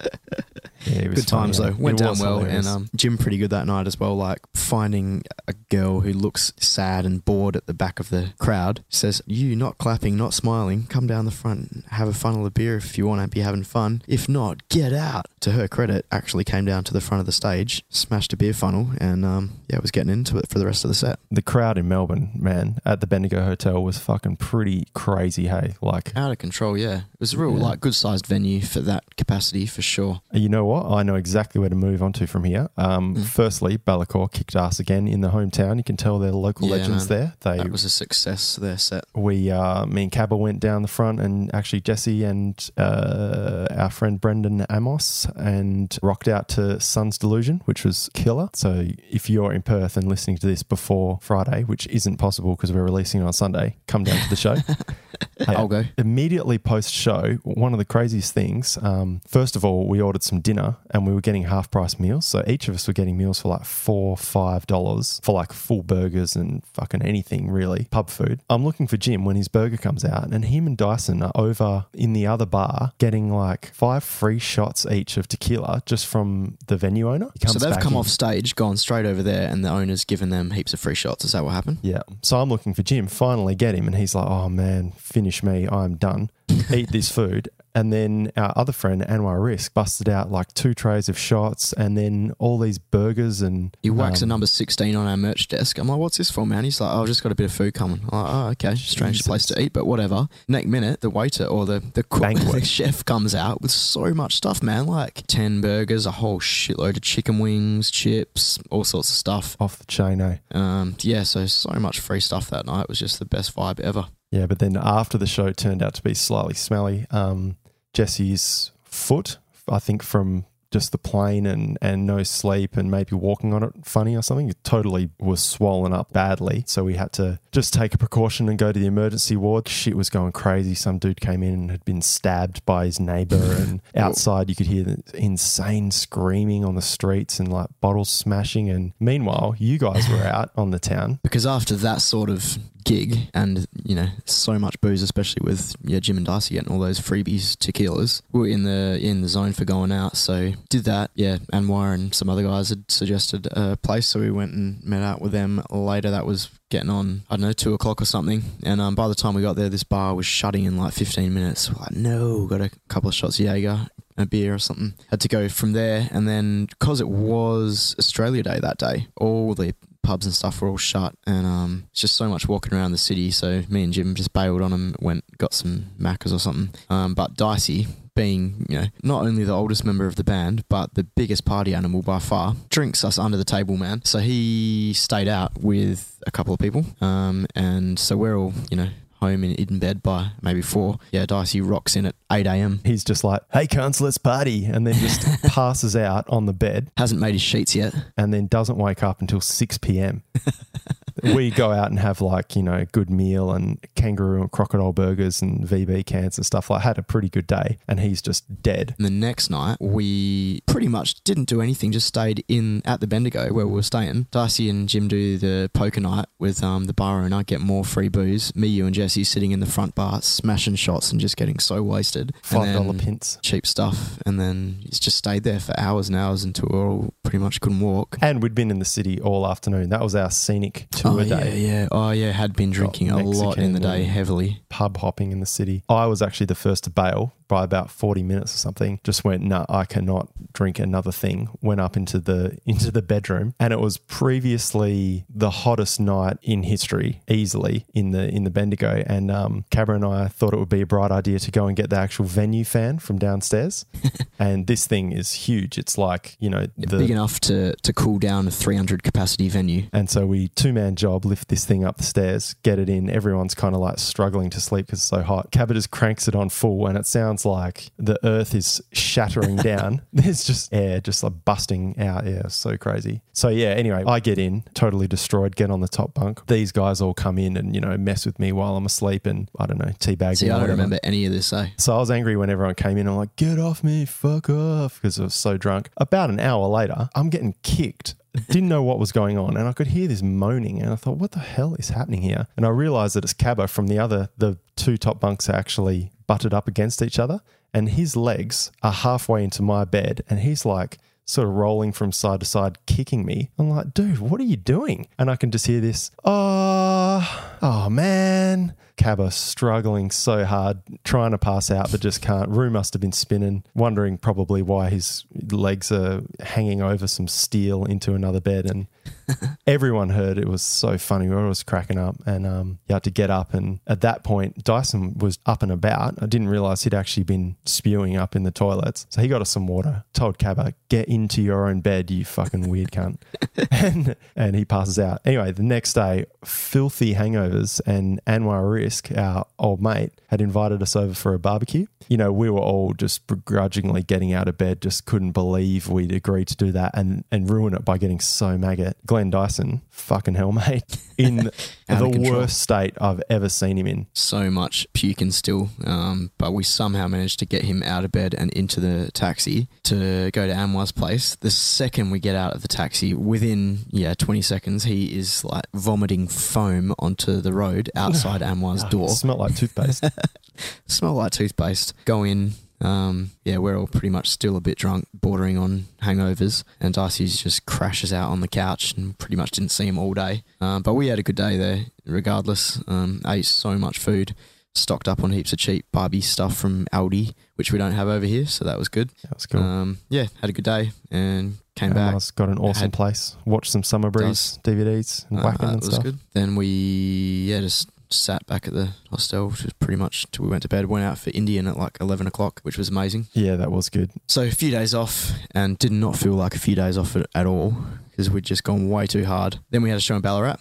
[0.86, 1.76] Yeah, it was good times funny, though.
[1.76, 1.82] yeah.
[1.82, 2.66] Went It down well, hilarious.
[2.66, 4.16] and um, Jim pretty good that night as well.
[4.16, 8.84] Like finding a girl who looks sad and bored at the back of the crowd
[8.88, 10.84] says, "You not clapping, not smiling.
[10.88, 13.40] Come down the front, and have a funnel of beer if you want to be
[13.40, 14.02] having fun.
[14.06, 17.32] If not, get out." To her credit, actually came down to the front of the
[17.32, 20.84] stage, smashed a beer funnel, and um, yeah, was getting into it for the rest
[20.84, 21.20] of the set.
[21.30, 25.46] the crowd in Melbourne, man, at the Bendigo Hotel was fucking pretty crazy.
[25.46, 26.96] Hey, like, Out of control, yeah.
[27.14, 27.62] It was a real Yeah.
[27.62, 30.20] like good sized venue for that capacity for sure.
[30.32, 30.75] you know what?
[30.84, 32.68] I know exactly where to move on to from here.
[32.76, 33.24] Um, Mm.
[33.24, 35.76] Firstly, Be'lakor kicked ass again in the hometown.
[35.78, 37.18] You can tell they're local Yeah, legends man.
[37.18, 37.34] there.
[37.40, 38.56] They That was a success.
[38.56, 39.04] Their set.
[39.14, 43.90] we uh, me and Cabba went down the front and actually Jesse and uh, our
[43.90, 48.48] friend Brendan Amos and rocked out to Sun's Delusion, which was killer.
[48.54, 52.72] So if you're in Perth and listening to this before Friday, which isn't possible because
[52.72, 54.56] we're releasing on Sunday, come down to the show.
[55.48, 55.84] I'll go.
[55.96, 58.78] Immediately post show, one of the craziest things.
[58.82, 62.26] Um, first of all, we ordered some dinner and we were getting half price meals.
[62.26, 65.82] So each of us were getting meals for like four, five dollars for like full
[65.82, 68.40] burgers and fucking anything really, pub food.
[68.48, 71.86] I'm looking for Jim when his burger comes out, and him and Dyson are over
[71.92, 76.76] in the other bar getting like five free shots each of tequila just from the
[76.76, 77.30] venue owner.
[77.46, 77.98] So they've come in.
[77.98, 81.24] off stage, gone straight over there, and the owner's given them heaps of free shots.
[81.24, 81.78] Is that what happened?
[81.82, 82.02] Yeah.
[82.22, 85.68] So I'm looking for Jim, finally get him, and he's like, oh man, finish me.
[85.68, 86.30] I'm done.
[86.74, 87.48] Eat this food.
[87.76, 91.94] And then our other friend, Anwar Risk, busted out like two trays of shots and
[91.96, 93.76] then all these burgers and.
[93.82, 95.76] He whacks a um, number 16 on our merch desk.
[95.76, 96.64] I'm like, what's this for, man?
[96.64, 98.00] He's like, oh, I've just got a bit of food coming.
[98.10, 98.74] I'm like, oh, okay.
[98.76, 99.26] Strange Jesus.
[99.26, 100.26] place to eat, but whatever.
[100.48, 104.36] Next minute, the waiter or the, the cook, the chef comes out with so much
[104.36, 104.86] stuff, man.
[104.86, 109.54] Like 10 burgers, a whole shitload of chicken wings, chips, all sorts of stuff.
[109.60, 110.38] Off the chain, eh?
[110.52, 112.84] Um, yeah, so, so much free stuff that night.
[112.84, 114.06] It was just the best vibe ever.
[114.30, 117.06] Yeah, but then after the show turned out to be slightly smelly.
[117.10, 117.56] Um,
[117.92, 123.54] Jesse's foot, I think from just the plane and, and no sleep and maybe walking
[123.54, 124.50] on it funny or something.
[124.50, 126.64] It totally was swollen up badly.
[126.66, 129.68] So we had to just take a precaution and go to the emergency ward.
[129.68, 130.74] Shit was going crazy.
[130.74, 133.36] Some dude came in and had been stabbed by his neighbor.
[133.66, 138.68] And outside, you could hear the insane screaming on the streets and like bottles smashing.
[138.68, 141.20] And meanwhile, you guys were out on the town.
[141.22, 146.00] Because after that sort of gig and, you know, so much booze, especially with yeah,
[146.00, 149.52] Jim and Darcy getting all those freebies tequilas, we were in the in the zone
[149.52, 150.16] for going out.
[150.16, 151.10] So did that.
[151.14, 155.02] Yeah, Anwar and some other guys had suggested a place, so we went and met
[155.02, 156.10] out with them later.
[156.10, 158.42] That was getting on, I don't know, two o'clock or something.
[158.62, 161.32] And um, by the time we got there, this bar was shutting in like 15
[161.32, 161.70] minutes.
[161.70, 164.94] We're like, no, got a couple of shots of Jaeger, a beer or something.
[165.10, 166.08] Had to go from there.
[166.10, 169.74] And then, because it was Australia Day that day, all the
[170.06, 171.14] pubs and stuff were all shut.
[171.26, 173.30] And um, it's just so much walking around the city.
[173.30, 176.70] So me and Jim just bailed on them, went, got some Maccas or something.
[176.88, 180.94] Um, but Dicey, being, you know, not only the oldest member of the band, but
[180.94, 184.04] the biggest party animal by far, drinks us under the table, man.
[184.04, 186.86] So he stayed out with a couple of people.
[187.00, 188.88] Um, and so we're all, you know,
[189.26, 190.98] home in, in bed by maybe four.
[191.12, 192.80] Yeah, Dicey rocks in at 8 a.m.
[192.84, 194.64] He's just like, hey, cunts, let's party.
[194.64, 197.94] And then just passes out on the bed Hasn't made his sheets yet.
[198.16, 200.22] and then doesn't wake up until 6 p.m.
[201.22, 204.92] we go out and have like, you know, a good meal and kangaroo and crocodile
[204.92, 206.70] burgers and VB cans and stuff.
[206.70, 208.94] Like, had a pretty good day and he's just dead.
[208.98, 213.06] And the next night, we pretty much didn't do anything, just stayed in at the
[213.06, 214.26] Bendigo where we were staying.
[214.30, 218.08] Darcy and Jim do the poker night with um, the bar owner, get more free
[218.08, 218.54] booze.
[218.54, 221.82] Me, you, and Jesse sitting in the front bar, smashing shots and just getting so
[221.82, 222.32] wasted.
[222.42, 223.38] $5 pints.
[223.42, 224.18] Cheap stuff.
[224.26, 227.60] And then it's just stayed there for hours and hours until we all pretty much
[227.60, 228.16] couldn't walk.
[228.20, 229.90] And we'd been in the city all afternoon.
[229.90, 231.58] That was our scenic tour oh, yeah, day.
[231.58, 231.88] yeah.
[231.90, 232.32] Oh, yeah.
[232.32, 234.62] Had been drinking a lot in the day heavily.
[234.68, 235.82] Pub hopping in the city.
[235.88, 239.00] I was actually the first to bail by about 40 minutes or something.
[239.04, 241.48] Just went, nah, I cannot drink another thing.
[241.60, 246.64] Went up into the into the bedroom and it was previously the hottest night in
[246.64, 249.04] history, easily in the in the Bendigo.
[249.06, 251.76] And um Cabba and I thought it would be a bright idea to go and
[251.76, 253.86] get the actual venue fan from downstairs.
[254.38, 255.78] and this thing is huge.
[255.78, 259.84] It's like, you know, the Big enough to, to cool down a 300 capacity venue.
[259.92, 263.08] And so we two man job lift this thing up the stairs, get it in.
[263.08, 265.50] Everyone's kind of like struggling to sleep because it's so hot.
[265.52, 270.02] Cabba just cranks it on full, and it sounds like the earth is shattering down.
[270.12, 272.26] There's just air just like busting out.
[272.26, 273.22] Yeah, so crazy.
[273.32, 273.68] So yeah.
[273.68, 275.54] Anyway, I get in, totally destroyed.
[275.56, 276.46] Get on the top bunk.
[276.46, 279.50] These guys all come in and you know mess with me while I'm asleep, and
[279.58, 280.38] I don't know teabag.
[280.38, 281.68] See, me I don't remember any of this, eh?
[281.76, 283.06] So I was angry when everyone came in.
[283.06, 285.90] I'm like, get off me, fuck off, because I was so drunk.
[285.96, 288.14] About an hour later, I'm getting kicked.
[288.48, 291.18] Didn't know what was going on, and I could hear this moaning, and I thought,
[291.18, 292.46] what the hell is happening here?
[292.56, 296.12] And I realized that it's Cabba from the other, the two top bunks are actually
[296.26, 297.40] butted up against each other,
[297.72, 302.12] and his legs are halfway into my bed, and he's like, sort of rolling from
[302.12, 303.50] side to side, kicking me.
[303.58, 305.08] I'm like, dude, what are you doing?
[305.18, 308.74] And I can just hear this, oh, oh man.
[308.96, 312.48] Cabba struggling so hard, trying to pass out, but just can't.
[312.48, 317.84] Rue must have been spinning, wondering probably why his legs are hanging over some steel
[317.84, 318.64] into another bed.
[318.64, 318.86] And
[319.66, 321.28] everyone heard it was so funny.
[321.28, 323.52] We were always cracking up, and um, you had to get up.
[323.52, 326.14] And at that point, Dyson was up and about.
[326.22, 329.06] I didn't realize he'd actually been spewing up in the toilets.
[329.10, 332.70] So he got us some water, told Cabba, get into your own bed, you fucking
[332.70, 333.18] weird cunt.
[333.70, 335.20] and, and he passes out.
[335.24, 337.14] Anyway, the next day, filthy
[337.46, 341.86] hangovers, and Anwar Risk, our old mate, had invited us over for a barbecue.
[342.08, 346.12] You know, we were all just begrudgingly getting out of bed, just couldn't believe we'd
[346.12, 348.96] agreed to do that and, and ruin it by getting so maggot.
[349.06, 350.84] Glenn Dyson, fucking hell, mate,
[351.18, 351.50] in
[351.88, 354.06] the worst state I've ever seen him in.
[354.12, 358.34] so much puking still, um, but we somehow managed to get him out of bed
[358.34, 361.36] and into the taxi to go to Anwar's place.
[361.36, 365.66] The second we get out of the taxi, within yeah 20 seconds, he is like
[365.74, 369.08] vomiting foam onto the road outside Anwar's door.
[369.08, 370.04] Smelled like toothpaste.
[370.86, 371.94] Smell like toothpaste.
[372.04, 372.52] Go in.
[372.80, 377.42] Um, yeah, we're all pretty much still a bit drunk, bordering on hangovers, and Darcy's
[377.42, 380.44] just crashes out on the couch and pretty much didn't see him all day.
[380.60, 382.82] Um, but we had a good day there, regardless.
[382.86, 384.34] Um, ate so much food,
[384.76, 388.26] stocked up on heaps of cheap Barbie stuff from Aldi, which we don't have over
[388.26, 389.10] here, so that was good.
[389.22, 389.62] That was cool.
[389.62, 392.14] Um, yeah, had a good day and came back.
[392.14, 393.36] Anwar's got an awesome Had- place.
[393.44, 396.04] Watched some Summer Breeze DVDs and Uh, whacking that and was stuff.
[396.04, 396.18] good.
[396.34, 400.50] Then we yeah just sat back at the hostel, which was pretty much till we
[400.50, 400.86] went to bed.
[400.86, 403.26] Went out for Indian at like eleven o'clock, which was amazing.
[403.32, 404.10] Yeah, that was good.
[404.28, 407.26] So a few days off, and did not feel like a few days off at,
[407.34, 407.76] at all
[408.16, 409.58] because we'd just gone way too hard.
[409.70, 410.56] Then we had a show in Ballarat,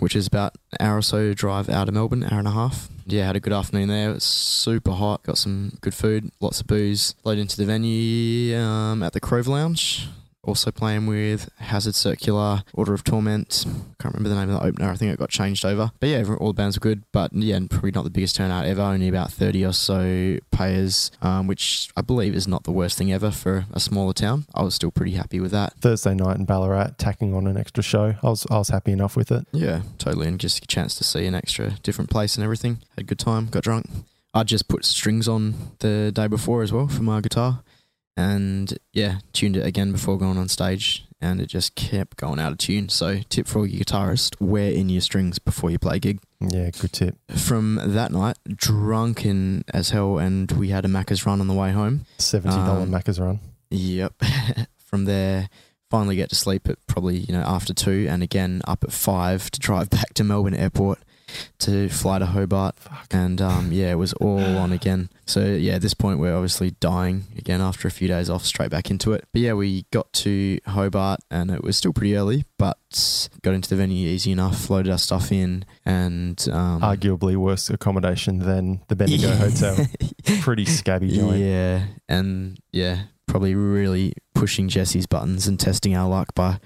[0.00, 2.88] which is about an hour or so drive out of Melbourne, hour and a half.
[3.06, 4.18] Yeah, had a good afternoon there.
[4.18, 5.22] Super hot.
[5.22, 7.14] Got some good food, lots of booze.
[7.22, 10.08] Loaded into the venue um, at the Karova Lounge.
[10.46, 13.64] Also playing with Hazard Circular, Order of Torment.
[14.00, 14.90] Can't remember the name of the opener.
[14.90, 15.90] I think it got changed over.
[15.98, 17.02] But yeah, all the bands were good.
[17.10, 18.80] But yeah, probably not the biggest turnout ever.
[18.80, 23.12] Only about 30 or so players, um, which I believe is not the worst thing
[23.12, 24.46] ever for a smaller town.
[24.54, 25.74] I was still pretty happy with that.
[25.80, 28.14] Thursday night in Ballarat, tacking on an extra show.
[28.22, 29.46] I was I was happy enough with it.
[29.52, 30.28] Yeah, totally.
[30.28, 32.78] And just a chance to see an extra different place and everything.
[32.90, 33.86] Had a good time, got drunk.
[34.32, 37.62] I just put strings on the day before as well for my guitar.
[38.16, 41.04] And yeah, tuned it again before going on stage.
[41.20, 42.90] And it just kept going out of tune.
[42.90, 46.20] So, tip for all you guitarists wear in your strings before you play a gig.
[46.40, 47.16] Yeah, good tip.
[47.34, 50.18] From that night, drunken as hell.
[50.18, 52.04] And we had a Macca's run on the way home.
[52.18, 53.40] $70 Um, Macca's run.
[53.70, 54.12] Yep.
[54.78, 55.48] From there,
[55.90, 59.50] finally get to sleep at probably you know after two, and again up at five
[59.50, 61.00] to drive back to Melbourne Airport
[61.60, 62.76] to fly to Hobart.
[63.10, 65.08] And um, yeah, it was all on again.
[65.26, 68.70] So yeah, at this point we're obviously dying again after a few days off, straight
[68.70, 69.24] back into it.
[69.32, 72.78] But yeah, we got to Hobart, and it was still pretty early, but
[73.42, 78.38] got into the venue easy enough, loaded our stuff in, and um, Arguably worse accommodation
[78.38, 79.76] than the Bendigo Hotel.
[80.40, 81.38] Pretty scabby joint.
[81.38, 86.60] Yeah, and yeah, probably really pushing Jessie's buttons and testing our luck by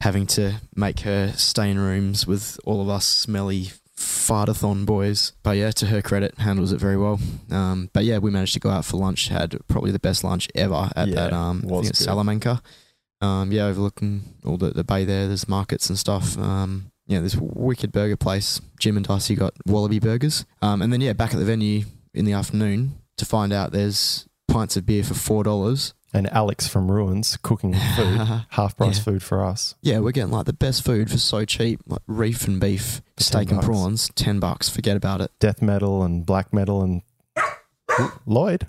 [0.00, 5.32] having to make her stay in rooms with all of us smelly fartathon boys.
[5.42, 7.18] But yeah, to her credit, handles it very well.
[7.50, 9.28] Um, but yeah, we managed to go out for lunch.
[9.28, 11.98] Had probably the best lunch ever at Yeah, that um, I think it's.
[12.04, 12.62] Salamanca.
[13.20, 15.26] Um, yeah, overlooking all the, the bay there.
[15.26, 16.36] There's markets and stuff.
[16.38, 18.60] Um, yeah, this wicked burger place.
[18.78, 20.44] Jim and Darcy got Wallaby burgers.
[20.60, 24.26] Um, and then yeah, back at the venue in the afternoon to find out there's
[24.48, 25.94] pints of beer for four dollars.
[26.16, 29.02] And Alex from Ruins cooking food, half price Yeah.
[29.04, 29.74] food for us.
[29.82, 33.50] Yeah, we're getting like the best food for so cheap, like reef and beef, steak
[33.50, 33.66] and bucks.
[33.66, 34.68] prawns, ten bucks.
[34.70, 35.30] Forget about it.
[35.40, 37.02] Death metal and black metal and
[38.24, 38.66] Lloyd.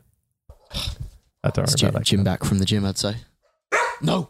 [1.44, 2.04] I don't It's remember Jim, that.
[2.04, 3.16] Jim back from the gym, I'd say.
[4.02, 4.30] No.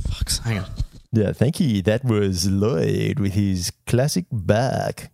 [0.00, 0.40] Fucks.
[0.42, 0.66] Hang on.
[1.12, 1.82] Yeah, thank you.
[1.82, 5.10] That was Lloyd with his classic back.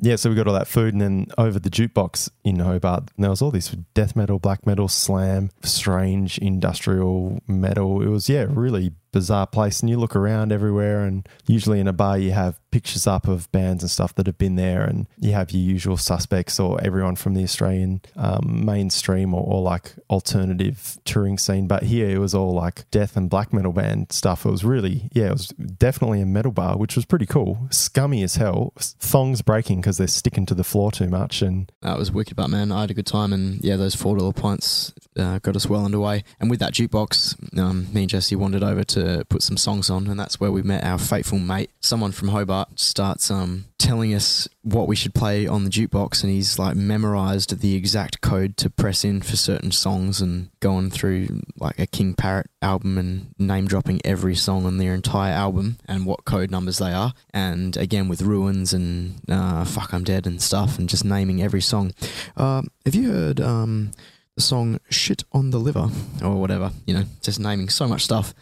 [0.00, 3.30] Yeah, so we got all that food, and then over the jukebox in Hobart, there
[3.30, 8.00] was all this death metal, black metal, slam, strange industrial metal.
[8.00, 9.80] It was, yeah, really bizarre place.
[9.80, 13.50] And you look around everywhere, and usually in a bar, you have pictures up of
[13.50, 17.16] bands and stuff that have been there, and you have your usual suspects or everyone
[17.16, 21.66] from the Australian um, mainstream or, or like alternative touring scene.
[21.66, 24.44] But here, it was all like death and black metal band stuff.
[24.44, 27.66] It was really, yeah, it was definitely a metal bar, which was pretty cool.
[27.70, 28.72] Scummy as hell.
[28.78, 31.42] Thongs breaking because they're sticking to the floor too much.
[31.42, 34.16] And That was wicked, but man, I had a good time, and yeah, those four
[34.18, 36.24] dollar pints uh, got us well underway.
[36.40, 38.97] And with that jukebox, um, me and Jesse wandered over to
[39.28, 41.70] put some songs on, and that's where we met our faithful mate.
[41.80, 46.32] Someone from Hobart starts um, telling us what we should play on the jukebox, and
[46.32, 51.42] he's like memorized the exact code to press in for certain songs, and going through
[51.58, 56.04] like a King Parrot album and name dropping every song on their entire album and
[56.04, 57.14] what code numbers they are.
[57.32, 61.62] And again with Ruins and uh, Fuck I'm Dead and stuff, and just naming every
[61.62, 61.92] song.
[62.36, 63.92] Um, have you heard um,
[64.40, 65.88] song Shit on the Liver
[66.22, 66.72] or whatever?
[66.86, 68.34] You know, just naming so much stuff.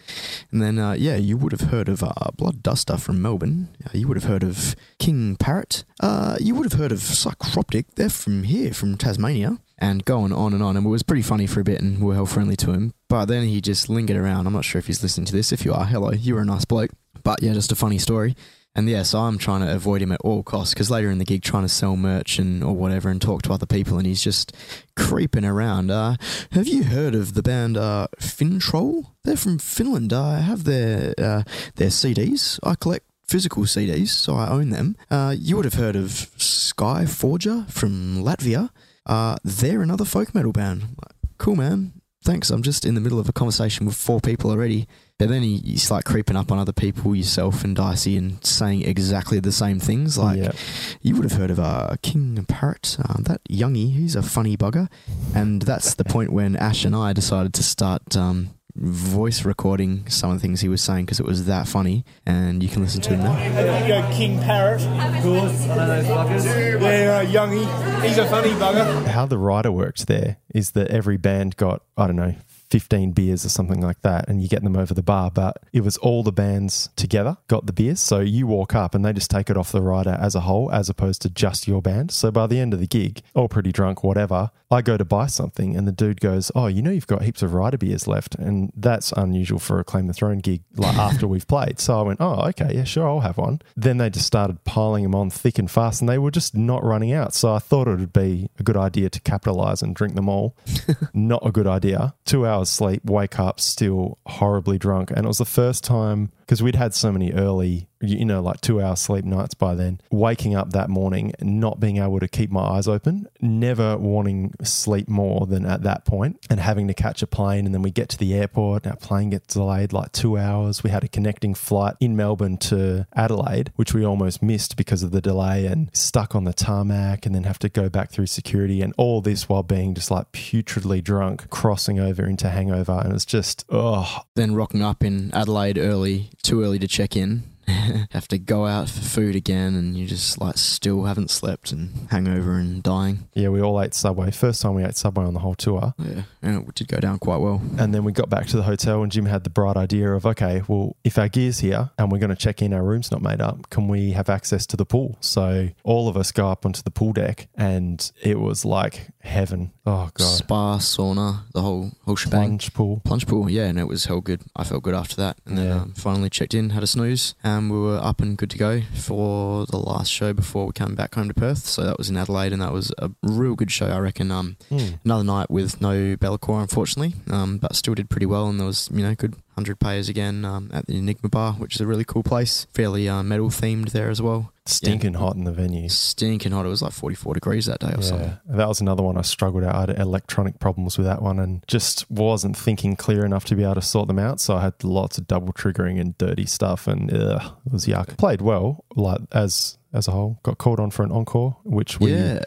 [0.51, 3.69] And then, uh, yeah, you would have heard of uh, Blood Duster from Melbourne.
[3.85, 5.85] Uh, you would have heard of King Parrot.
[6.01, 7.87] Uh, you would have heard of Psychroptic.
[7.95, 9.59] They're from here, from Tasmania.
[9.79, 10.77] And going on and on.
[10.77, 12.95] And it was pretty funny for a bit and we were hell friendly to him.
[13.09, 14.47] But then he just lingered around.
[14.47, 15.53] I'm not sure if he's listening to this.
[15.53, 16.93] If you are, hello, you were a nice bloke.
[17.23, 18.35] But yeah, just a funny story.
[18.77, 21.25] And yeah, so I'm trying to avoid him at all costs because later in the
[21.25, 24.23] gig, trying to sell merch and or whatever and talk to other people, and he's
[24.23, 24.53] just
[24.97, 25.91] creeping around.
[25.91, 26.17] Uh,
[26.53, 29.13] have you heard of the band uh, Fintroll?
[29.25, 30.13] They're from Finland.
[30.13, 31.43] Uh, I have their uh,
[31.77, 32.61] their CDs.
[32.63, 34.95] I collect physical CDs, so I own them.
[35.11, 38.69] Uh, you would have heard of Skyforger from Latvia.
[39.07, 40.99] Uh, they're another folk metal band.
[41.39, 41.93] Cool, man.
[42.23, 42.51] Thanks.
[42.51, 44.87] I'm just in the middle of a conversation with four people already.
[45.19, 48.83] But then he, he's like creeping up on other people, yourself and Dicey, and saying
[48.83, 50.19] exactly the same things.
[50.19, 50.53] Like, yeah,
[51.01, 54.89] you would have heard of uh, King Parrot, um, that youngie, he's a funny bugger.
[55.35, 60.31] And that's the point when Ash and I decided to start um, voice recording some
[60.31, 62.05] of the things he was saying because it was that funny.
[62.27, 63.83] And you can listen to him now.
[63.83, 65.69] You go King Parrot, of course.
[65.69, 66.45] I those buggers.
[66.45, 68.05] Yeah, uh, Youngie.
[68.07, 69.07] He's a funny bugger.
[69.07, 72.35] how the writer worked there is that every band got, I don't know,
[72.71, 75.31] 15 beers or something like that, and you get them over the bar.
[75.31, 78.01] But it was all the bands together got the beers.
[78.01, 80.71] So you walk up and they just take it off the rider as a whole,
[80.73, 82.11] as opposed to just your band.
[82.11, 85.27] So by the end of the gig, all pretty drunk, whatever, I go to buy
[85.27, 88.35] something and the dude goes, Oh, you know, you've got heaps of rider beers left.
[88.35, 91.79] And that's unusual for a Claim the Throne gig, like after we've played.
[91.79, 93.61] So I went, Oh, okay, yeah, sure, I'll have one.
[93.77, 96.83] Then they just started piling them on thick and fast and they were just not
[96.83, 97.35] running out.
[97.35, 100.57] So I thought it would be a good idea to capitalize and drink them all.
[101.15, 102.15] not a good idea.
[102.25, 105.11] Two hours sleep, wake up still horribly drunk.
[105.11, 108.61] And it was the first time because we'd had so many early, you know, like
[108.61, 110.01] two hour sleep nights by then.
[110.13, 115.09] Waking up that morning, not being able to keep my eyes open, never wanting sleep
[115.09, 117.67] more than at that point, and having to catch a plane.
[117.67, 120.85] And then we get to the airport, our plane gets delayed like two hours.
[120.85, 125.11] We had a connecting flight in Melbourne to Adelaide, which we almost missed because of
[125.11, 128.83] the delay and stuck on the tarmac and then have to go back through security.
[128.83, 133.03] And all this while being just like putridly drunk, crossing over into hangover.
[133.05, 137.43] And it's just, oh, Then rocking up in Adelaide early, too early to check in.
[138.11, 142.09] Have to go out for food again, and you just like still haven't slept and
[142.11, 143.29] hangover and dying.
[143.35, 144.31] yeah, we all ate Subway.
[144.31, 145.95] First time we ate Subway on the whole tour.
[145.99, 147.61] Yeah, and it did go down quite well.
[147.79, 150.25] And then we got back to the hotel, and Jim had the bright idea of,
[150.27, 153.23] okay, well, if our gear's here and we're going to check in, our room's not
[153.23, 155.17] made up, can we have access to the pool?
[155.21, 159.73] So all of us go up onto the pool deck, and it was like heaven.
[159.85, 162.41] Oh god, Spa, sauna, the whole whole shebang.
[162.49, 163.01] plunge pool.
[163.05, 164.43] Plunge pool, yeah, and it was hell good.
[164.55, 165.81] I felt good after that, and then Yeah.
[165.83, 168.83] um, finally checked in, had a snooze, and we were up and good to go
[168.95, 171.67] for the last show before we came back home to Perth.
[171.67, 174.31] So that was in Adelaide, and that was a real good show, I reckon.
[174.31, 174.99] Um, Mm.
[175.05, 178.89] another night with no Be'lakor, unfortunately, um, but still did pretty well, and there was
[178.93, 182.05] you know good hundred payers again um, at the Enigma Bar, which is a really
[182.05, 184.53] cool place, fairly uh, metal themed there as well.
[184.67, 185.89] Stinking hot in the venue.
[185.89, 186.67] Stinking hot.
[186.67, 188.37] It was like forty four degrees that day or something.
[188.49, 189.75] That was another one I struggled out.
[189.75, 193.63] I had electronic problems with that one and just wasn't thinking clear enough to be
[193.63, 194.41] able to sort them out.
[194.41, 198.17] So I had lots of double triggering and dirty stuff, and ugh, it was yuck.
[198.19, 200.41] Played well, like as as a whole.
[200.43, 202.41] Got called on for an encore, which we yeah.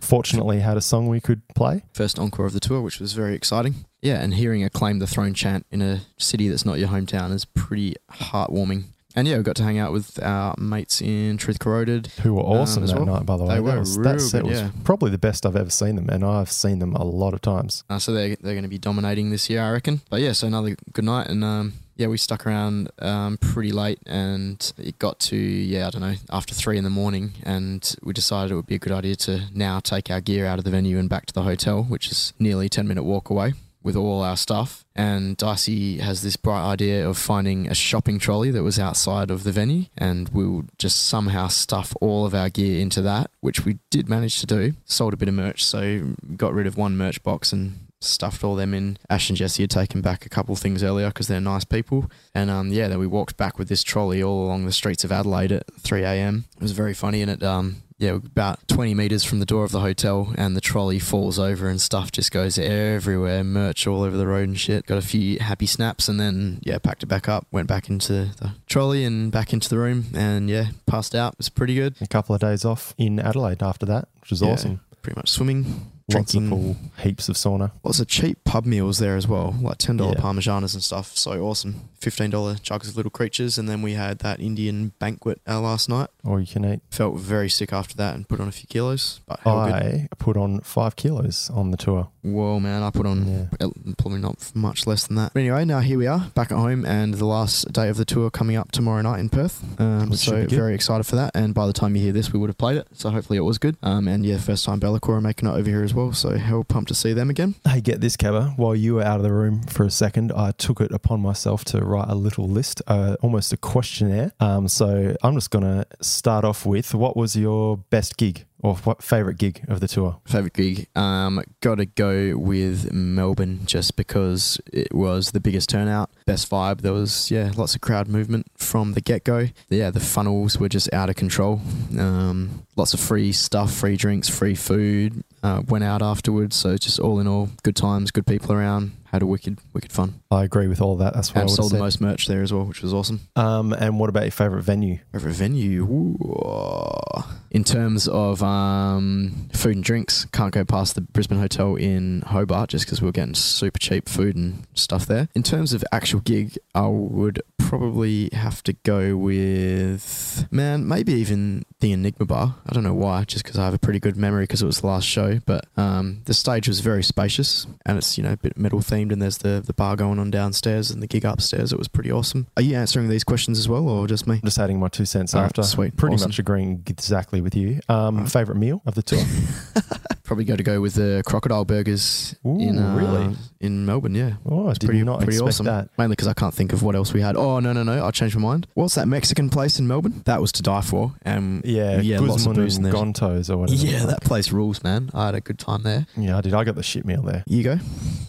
[0.00, 1.84] fortunately had a song we could play.
[1.94, 3.86] first encore of the tour, which was very exciting.
[4.02, 7.32] Yeah, and hearing a claim the throne chant in a city that's not your hometown
[7.32, 8.84] is pretty heartwarming.
[9.14, 12.06] And yeah, we got to hang out with our mates in Truth Corroded.
[12.22, 13.06] Who were awesome Um, that well.
[13.06, 13.48] night, by the way.
[13.50, 16.08] They that were was, that set good, was probably the best I've ever seen them,
[16.08, 17.84] and I've seen them a lot of times.
[17.90, 20.00] Uh, so they're, they're going to be dominating this year, I reckon.
[20.10, 21.28] But yeah, so another good night.
[21.28, 25.90] And um, yeah, we stuck around um, pretty late and it got to, yeah, I
[25.90, 27.34] don't know, after three in the morning.
[27.42, 30.58] And we decided it would be a good idea to now take our gear out
[30.58, 33.28] of the venue and back to the hotel, which is nearly a 10 minute walk
[33.28, 33.52] away
[33.82, 34.84] with all our stuff.
[34.94, 39.44] And Dicey has this bright idea of finding a shopping trolley that was outside of
[39.44, 43.78] the venue, and we'll just somehow stuff all of our gear into that, which we
[43.90, 44.74] did manage to do.
[44.84, 48.54] Sold a bit of merch, so got rid of one merch box and stuffed all
[48.54, 48.98] them in.
[49.08, 52.10] Ash and Jesse had taken back a couple things earlier because they're nice people.
[52.34, 55.12] And um, yeah, then we walked back with this trolley all along the streets of
[55.12, 56.44] Adelaide at 3 a.m.
[56.56, 59.70] It was very funny, and it um, yeah, about 20 meters from the door of
[59.70, 63.44] the hotel, and the trolley falls over, and stuff just goes everywhere.
[63.44, 64.86] Merch all over the road and shit.
[64.86, 68.12] Got a few happy snaps, and then yeah, packed it back up, went back into
[68.40, 71.34] the trolley and back into the room, and yeah, passed out.
[71.34, 71.94] It was pretty good.
[72.00, 74.80] A couple of days off in Adelaide after that, which was Yeah, awesome.
[75.02, 77.70] Pretty much swimming, Lots of pool, heaps of sauna.
[77.84, 80.20] Lots of cheap pub meals there as well, like ten dollar Yeah.
[80.22, 81.16] parmesanas and stuff.
[81.16, 81.88] So awesome.
[82.00, 85.88] Fifteen dollar jugs of little creatures, and then we had that Indian banquet uh, last
[85.88, 86.08] night.
[86.24, 86.80] Or you can eat.
[86.90, 89.20] Felt very sick after that and put on a few kilos.
[89.26, 89.40] But.
[89.46, 92.08] I put on five kilos on the tour.
[92.22, 92.82] Whoa, man!
[92.82, 93.68] I put on Yeah.
[93.98, 95.32] probably not much less than that.
[95.34, 98.04] But anyway, now here we are back at home, and the last day of the
[98.04, 99.62] tour coming up tomorrow night in Perth.
[99.80, 101.32] Um, so very excited for that.
[101.34, 102.86] And by the time you hear this, we would have played it.
[102.92, 103.76] So hopefully it was good.
[103.82, 106.12] Um, and yeah, first time Be'lakor making it over here as well.
[106.12, 107.54] So hell pumped to see them again.
[107.66, 108.54] Hey, get this, Cabba.
[108.56, 111.64] While you were out of the room for a second, I took it upon myself
[111.66, 114.32] to write a little list, uh, almost a questionnaire.
[114.40, 118.76] Um, so I'm just going to start off with what was your best gig or
[118.76, 120.20] what favorite gig of the tour?
[120.24, 126.10] Favorite gig, um, got to go with Melbourne just because it was the biggest turnout,
[126.26, 126.80] best vibe.
[126.80, 129.48] There was yeah, lots of crowd movement from the get go.
[129.68, 131.60] Yeah, the funnels were just out of control.
[131.98, 135.24] Um, lots of free stuff, free drinks, free food.
[135.42, 138.92] Uh, went out afterwards, so just all in all, good times, good people around.
[139.12, 140.22] Had a wicked, wicked fun.
[140.30, 141.12] I agree with all that.
[141.12, 143.20] That's what I And have sold the most merch there as well, which was awesome.
[143.36, 145.00] Um, and what about your favorite venue?
[145.12, 145.84] Favorite venue?
[145.84, 147.22] Ooh.
[147.50, 152.70] In terms of um, food and drinks, can't go past the Brisbane Hotel in Hobart
[152.70, 155.28] just because we were getting super cheap food and stuff there.
[155.34, 161.64] In terms of actual gig, I would probably have to go with, man, maybe even
[161.80, 162.56] the Enigma Bar.
[162.66, 164.80] I don't know why, just because I have a pretty good memory because it was
[164.80, 165.38] the last show.
[165.44, 169.01] But um, the stage was very spacious and it's, you know, a bit metal themed
[169.02, 171.72] themed, and there's the the bar going on downstairs and the gig upstairs.
[171.72, 172.46] It was pretty awesome.
[172.56, 174.40] Are you answering these questions as well, or just me?
[174.44, 175.62] Just adding my two cents All right, after.
[175.62, 175.96] sweet.
[175.96, 176.30] Pretty Awesome.
[176.30, 177.80] much agreeing exactly with you.
[177.88, 179.22] Um, favorite meal of the tour?
[180.24, 183.36] Probably go to go with the crocodile burgers Ooh, in uh, really?
[183.60, 184.14] in Melbourne.
[184.14, 184.34] Yeah.
[184.46, 185.66] Oh, it's pretty, not pretty awesome.
[185.66, 185.88] that.
[185.98, 187.36] Mainly because I can't think of what else we had.
[187.36, 188.04] Oh no no no!
[188.04, 188.66] I changed my mind.
[188.74, 190.22] What's that Mexican place in Melbourne?
[190.24, 191.12] That was to die for.
[191.22, 192.92] And Yeah, yeah, lots of booze in there.
[192.92, 193.84] Gontos or whatever.
[193.84, 195.10] Yeah, that place rules, man.
[195.12, 196.06] I had a good time there.
[196.16, 196.54] Yeah, I did.
[196.54, 197.42] I got the shit meal there.
[197.46, 197.78] You go.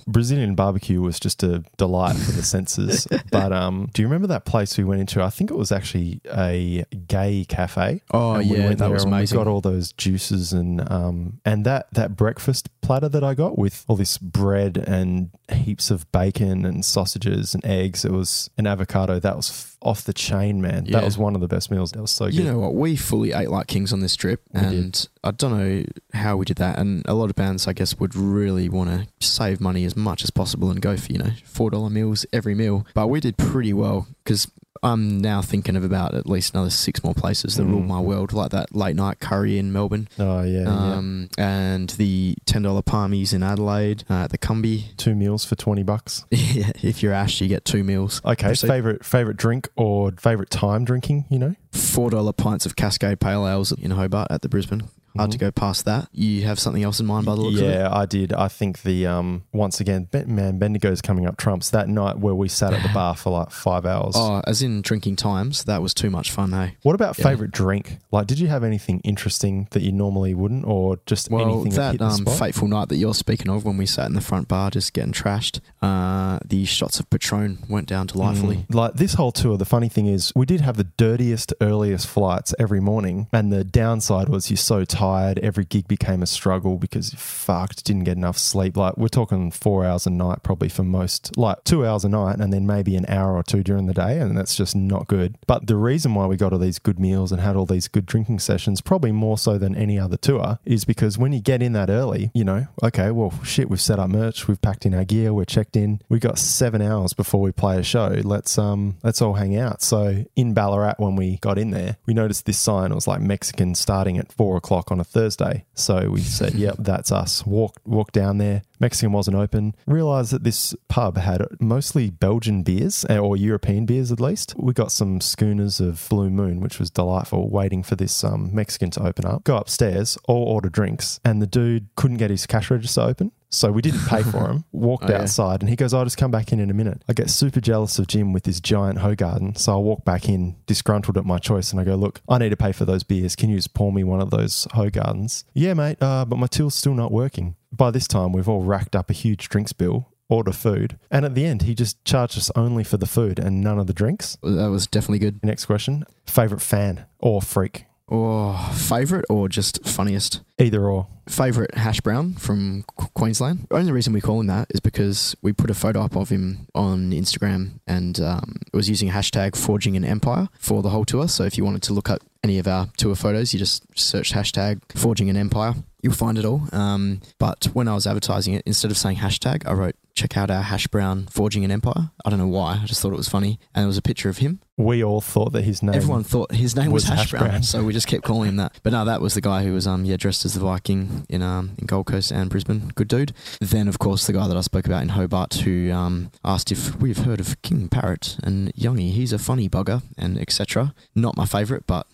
[0.07, 3.05] Brazilian barbecue was just a delight for the senses.
[3.31, 5.21] but um, do you remember that place we went into?
[5.21, 8.01] I think it was actually a gay cafe.
[8.11, 11.41] Oh, And we yeah, went that was and we got all those juices and um,
[11.43, 16.09] and that that breakfast platter that I got with all this bread and heaps of
[16.13, 18.05] bacon and sausages and eggs.
[18.05, 19.19] It was an avocado.
[19.19, 20.85] That was off the chain, man.
[20.85, 20.99] Yeah.
[20.99, 21.91] That was one of the best meals.
[21.91, 22.35] That was so good.
[22.35, 22.73] You know what?
[22.75, 24.69] We fully ate like kings on this trip, We did.
[24.73, 26.79] and I don't know how we did that.
[26.79, 30.23] And a lot of bands, I guess, would really want to save money as much
[30.23, 32.85] as possible and go for you know four dollar meals every meal.
[32.93, 34.49] But we did pretty well because.
[34.83, 37.87] I'm now thinking of about at least another six more places that rule Mm.
[37.87, 40.67] my world, like that late night curry in Melbourne, oh yeah, yeah.
[40.95, 44.95] um, and the ten dollar palmies in Adelaide, uh, the Cumby.
[44.97, 46.25] Two meals for twenty bucks.
[46.31, 48.21] yeah, if you're Ash, you get two meals.
[48.25, 48.67] Okay, Proceed.
[48.67, 51.25] favorite favorite drink or favorite time drinking?
[51.29, 54.83] You know, four dollar pints of Cascade Pale Ales in Hobart at the Brisbane.
[55.15, 56.07] Hard to go past that.
[56.11, 57.71] You have something else in mind by the looks of it?
[57.71, 58.33] Yeah, I did.
[58.33, 61.69] I think the um once again, man, Bendigo's coming up trumps.
[61.69, 64.15] That night where we sat at the bar for like five hours.
[64.17, 66.77] Oh, as in drinking times, that was too much fun, hey?
[66.81, 67.25] What about Yeah.
[67.29, 67.99] favorite drink?
[68.11, 71.99] Like, did you have anything interesting that you normally wouldn't, or just Well, anything that,
[71.99, 74.71] that um, fateful night that you're speaking of when we sat in the front bar
[74.71, 78.65] just getting trashed, uh, the shots of Patron went down delightfully.
[78.69, 78.75] Mm.
[78.75, 82.55] Like this whole tour, the funny thing is, we did have the dirtiest, earliest flights
[82.57, 85.02] every morning, and the downside was you're so tired.
[85.03, 88.77] Every gig became a struggle because fucked, didn't get enough sleep.
[88.77, 92.39] Like we're talking four hours a night, probably for most, like two hours a night,
[92.39, 95.37] and then maybe an hour or two during the day, and that's just not good.
[95.47, 98.05] But the reason why we got all these good meals and had all these good
[98.05, 101.73] drinking sessions, probably more so than any other tour, is because when you get in
[101.73, 105.05] that early, you know, okay, well, shit, we've set up merch, we've packed in our
[105.05, 106.01] gear, we're checked in.
[106.09, 108.21] We got seven hours before we play a show.
[108.23, 109.81] Let's um, let's all hang out.
[109.81, 112.91] So in Ballarat, when we got in there, we noticed this sign.
[112.91, 115.65] It was like Mexican starting at four o'clock on a Thursday.
[115.73, 118.61] So we said, "Yep, that's us." Walk walk down there.
[118.79, 119.75] Mexican wasn't open.
[119.85, 124.53] Realized that this pub had mostly Belgian beers eh, or European beers at least.
[124.57, 128.91] We got some schooners of Blue Moon, which was delightful, waiting for this um, Mexican
[128.91, 129.43] to open up.
[129.43, 133.31] Go upstairs, all order drinks, and the dude couldn't get his cash register open.
[133.53, 134.65] So we didn't pay for him.
[134.71, 135.21] Walked Oh, yeah.
[135.21, 137.01] outside and he goes, I'll just come back in in a minute.
[137.07, 139.57] I get super jealous of Jim with his giant Hoegaarden.
[139.57, 142.49] So I walk back in, disgruntled at my choice, and I go, Look, I need
[142.49, 143.35] to pay for those beers.
[143.35, 145.43] Can you just pour me one of those Hoegaardens?
[145.53, 147.55] Yeah, mate, uh, but my till's still not working.
[147.71, 151.35] By this time, we've all racked up a huge drinks bill, order food, and at
[151.35, 154.37] the end, he just charged us only for the food and none of the drinks.
[154.43, 155.43] That was definitely good.
[155.43, 157.85] Next question Favorite fan or freak?
[158.13, 160.41] Or favorite or just funniest?
[160.59, 161.07] Either or.
[161.27, 163.65] Favorite hash brown from Qu- Queensland.
[163.69, 166.29] The only reason we call him that is because we put a photo up of
[166.29, 171.05] him on Instagram and um, it was using hashtag forging an empire for the whole
[171.05, 171.27] tour.
[171.27, 174.31] So if you wanted to look up any of our tour photos, you just search
[174.31, 175.73] hashtag forging an empire.
[176.03, 176.67] You'll find it all.
[176.71, 180.51] Um, but when I was advertising it, instead of saying hashtag, I wrote check out
[180.51, 182.11] our hash brown forging an empire.
[182.23, 182.79] I don't know why.
[182.83, 183.59] I just thought it was funny.
[183.73, 185.93] And it was a picture of him We all thought that his name.
[185.93, 187.63] Everyone thought his name was, was Hash, Brown, Brown.
[187.63, 188.79] so we just kept calling him that.
[188.81, 191.43] But no, that was the guy who was um yeah dressed as the Viking in
[191.43, 192.91] um in Gold Coast and Brisbane.
[192.95, 193.33] Good dude.
[193.61, 196.99] Then of course the guy that I spoke about in Hobart who um asked if
[196.99, 199.11] we've heard of King Parrot and Youngie.
[199.11, 200.95] He's a funny bugger and etc.
[201.13, 202.07] Not my favourite, but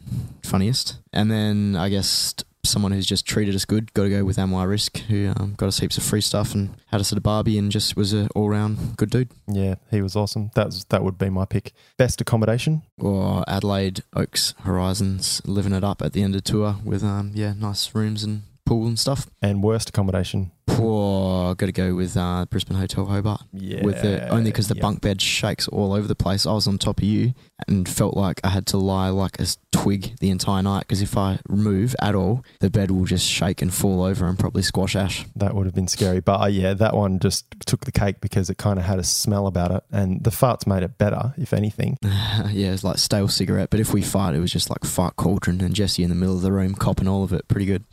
[0.44, 1.00] funniest.
[1.14, 2.36] And then I guess.
[2.64, 3.94] Someone who's just treated us good.
[3.94, 6.76] Got to go with Amway Risk, who um, got us heaps of free stuff and
[6.88, 9.32] had us at a barbie and just was a all round good dude.
[9.48, 10.52] Yeah, he was awesome.
[10.56, 11.74] That that would be my pick.
[11.98, 12.84] Best accommodation.
[13.00, 17.32] or Adelaide Oaks Horizons living it up at the end of the tour with um
[17.34, 19.28] yeah nice rooms and pool and stuff.
[19.42, 20.52] And worst accommodation.
[20.80, 23.42] Poor, got to go with uh, Brisbane Hotel Hobart.
[23.54, 23.84] Yeah.
[23.84, 24.82] with the only because the yeah.
[24.82, 26.46] bunk bed shakes all over the place.
[26.46, 27.34] I was on top of you
[27.68, 31.18] and felt like I had to lie like a twig the entire night because if
[31.18, 34.96] I move at all, the bed will just shake and fall over and probably squash
[34.96, 35.26] Ash.
[35.36, 36.20] That would have been scary.
[36.20, 39.04] But uh, yeah, that one just took the cake because it kind of had a
[39.04, 39.84] smell about it.
[39.92, 41.98] And the farts made it better, if anything.
[42.04, 43.70] yeah, it's like stale cigarette.
[43.70, 46.36] But if we fight, it was just like fart cauldron and Jesse in the middle
[46.36, 47.48] of the room copping all of it.
[47.48, 47.86] Pretty good.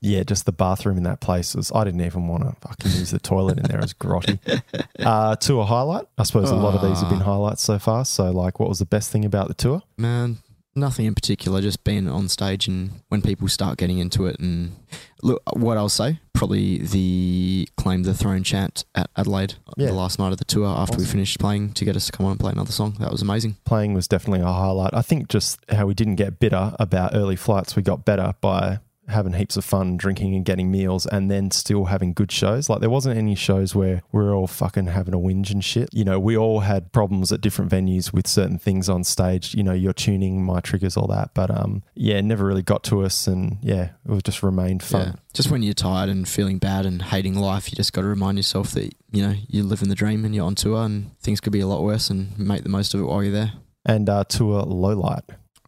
[0.00, 3.10] Yeah, just the bathroom in that place was, I didn't even want to fucking use
[3.10, 3.80] the toilet in there.
[3.80, 4.38] Was grotty.
[5.00, 6.04] Uh, tour highlight.
[6.18, 7.24] I suppose a lot of these have been Ah.
[7.24, 8.04] highlights so far.
[8.04, 9.80] So, like, what was the best thing about the tour?
[9.96, 10.38] Man,
[10.74, 11.62] nothing in particular.
[11.62, 14.38] Just being on stage and when people start getting into it.
[14.38, 14.76] And
[15.22, 19.86] look, what I'll say, probably the claim the throne chant at Adelaide Yeah.
[19.86, 22.26] the last night of the tour after we finished playing to get us to come
[22.26, 22.96] on and play another song.
[23.00, 23.56] That was amazing.
[23.64, 24.92] Playing was definitely a highlight.
[24.92, 28.80] I think just how we didn't get bitter about early flights, we got better by
[29.10, 32.68] having heaps of fun, drinking and getting meals, and then still having good shows.
[32.68, 35.88] Like there wasn't any shows where we are all fucking having a whinge and shit.
[35.92, 39.54] You know, we all had problems at different venues with certain things on stage.
[39.54, 41.34] You know, your tuning, my triggers, all that.
[41.34, 45.06] But um, yeah, it never really got to us, and yeah, it just remained fun.
[45.06, 45.12] Yeah.
[45.32, 48.38] Just when you're tired and feeling bad and hating life, you just got to remind
[48.38, 51.52] yourself that, you know, you're living the dream and you're on tour and things could
[51.52, 53.52] be a lot worse and make the most of it while you're there.
[53.86, 55.22] And uh, tour low light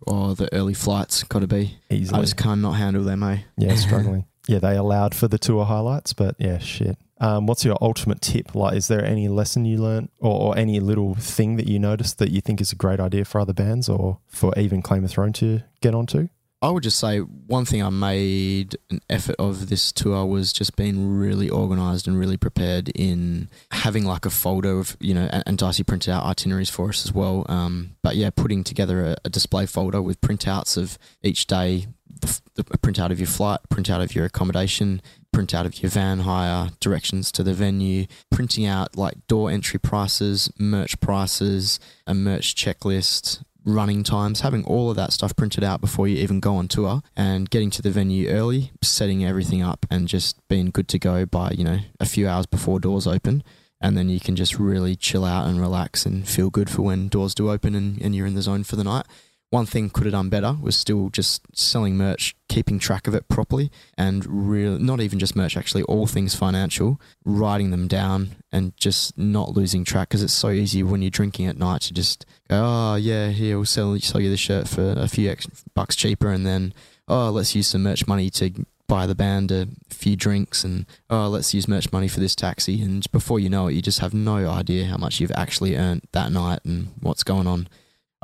[0.07, 1.79] Or the early flights got to be.
[1.91, 2.19] easily.
[2.19, 3.39] I just cannot handle them, eh?
[3.57, 4.27] Yeah, struggling.
[4.47, 6.97] yeah, they allowed for the tour highlights, but yeah, shit.
[7.21, 8.55] Um, what's your ultimate tip?
[8.55, 12.19] Like, is there any lesson you learned or, or any little thing that you noticed
[12.19, 15.11] that you think is a great idea for other bands or for even Claim of
[15.13, 16.29] Throne to get onto?
[16.63, 20.77] I would just say one thing I made an effort of this tour was just
[20.77, 25.43] being really organized and really prepared in having like a folder of, you know, and,
[25.45, 27.45] and Darcy printed out itineraries for us as well.
[27.49, 31.89] Um, but yeah, putting together a, a display folder with printouts of each day,
[32.21, 35.03] the, the printout of your flight, printout of your accommodation,
[35.35, 40.49] printout of your van hire, directions to the venue, printing out like door entry prices,
[40.61, 46.09] merch prices, a merch checklist, running times, having all of that stuff printed out before
[46.09, 50.09] you even go on tour and getting to the venue early, setting everything up and
[50.09, 53.43] just being good to go by, you know, a few hours before doors open.
[53.81, 57.09] And then you can just really chill out and relax and feel good for when
[57.09, 59.07] doors do open and, and you're in the zone for the night.
[59.53, 63.29] One thing could have done better was still just selling merch, keeping track of it
[63.29, 68.75] properly, and real not even just merch, actually, all things financial, writing them down and
[68.79, 72.25] just not losing track because it's so easy when you're drinking at night to just
[72.49, 75.37] go, oh, yeah, here, we'll sell, sell you the shirt for a few
[75.75, 76.73] bucks cheaper, and then,
[77.07, 81.27] oh, let's use some merch money to buy the band a few drinks and oh
[81.27, 84.13] let's use merch money for this taxi and before you know it you just have
[84.13, 87.67] no idea how much you've actually earned that night and what's going on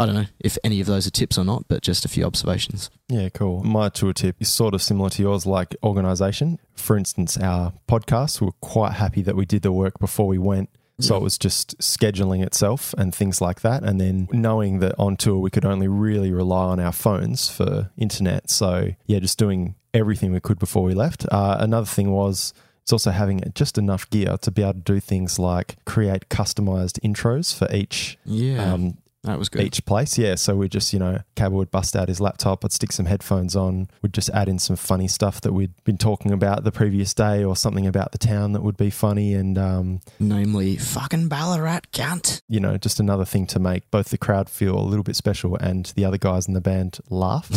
[0.00, 2.24] I don't know if any of those are tips or not, but just a few
[2.24, 2.88] observations.
[3.08, 3.64] Yeah, cool.
[3.64, 6.60] My tour tip is sort of similar to yours, like organization.
[6.76, 10.38] For instance, our podcast, we were quite happy that we did the work before we
[10.38, 10.70] went.
[11.00, 11.20] So Yeah.
[11.20, 13.82] it was just scheduling itself and things like that.
[13.84, 17.90] And then knowing that on tour we could only really rely on our phones for
[17.96, 18.50] internet.
[18.50, 21.24] So, yeah, just doing everything we could before we left.
[21.30, 24.98] Uh, another thing was it's also having just enough gear to be able to do
[25.00, 29.62] things like create customized intros for each Yeah, um, that was good.
[29.62, 30.18] each place.
[30.18, 30.34] Yeah.
[30.34, 33.54] So we just, you know, Cabba would bust out his laptop, I'd stick some headphones
[33.54, 37.14] on, we'd just add in some funny stuff that we'd been talking about the previous
[37.14, 39.34] day or something about the town that would be funny.
[39.34, 42.42] And, um, Namely, fucking Ballarat, cunt.
[42.48, 45.56] you know, just another thing to make both the crowd feel a little bit special
[45.56, 47.50] and the other guys in the band laugh.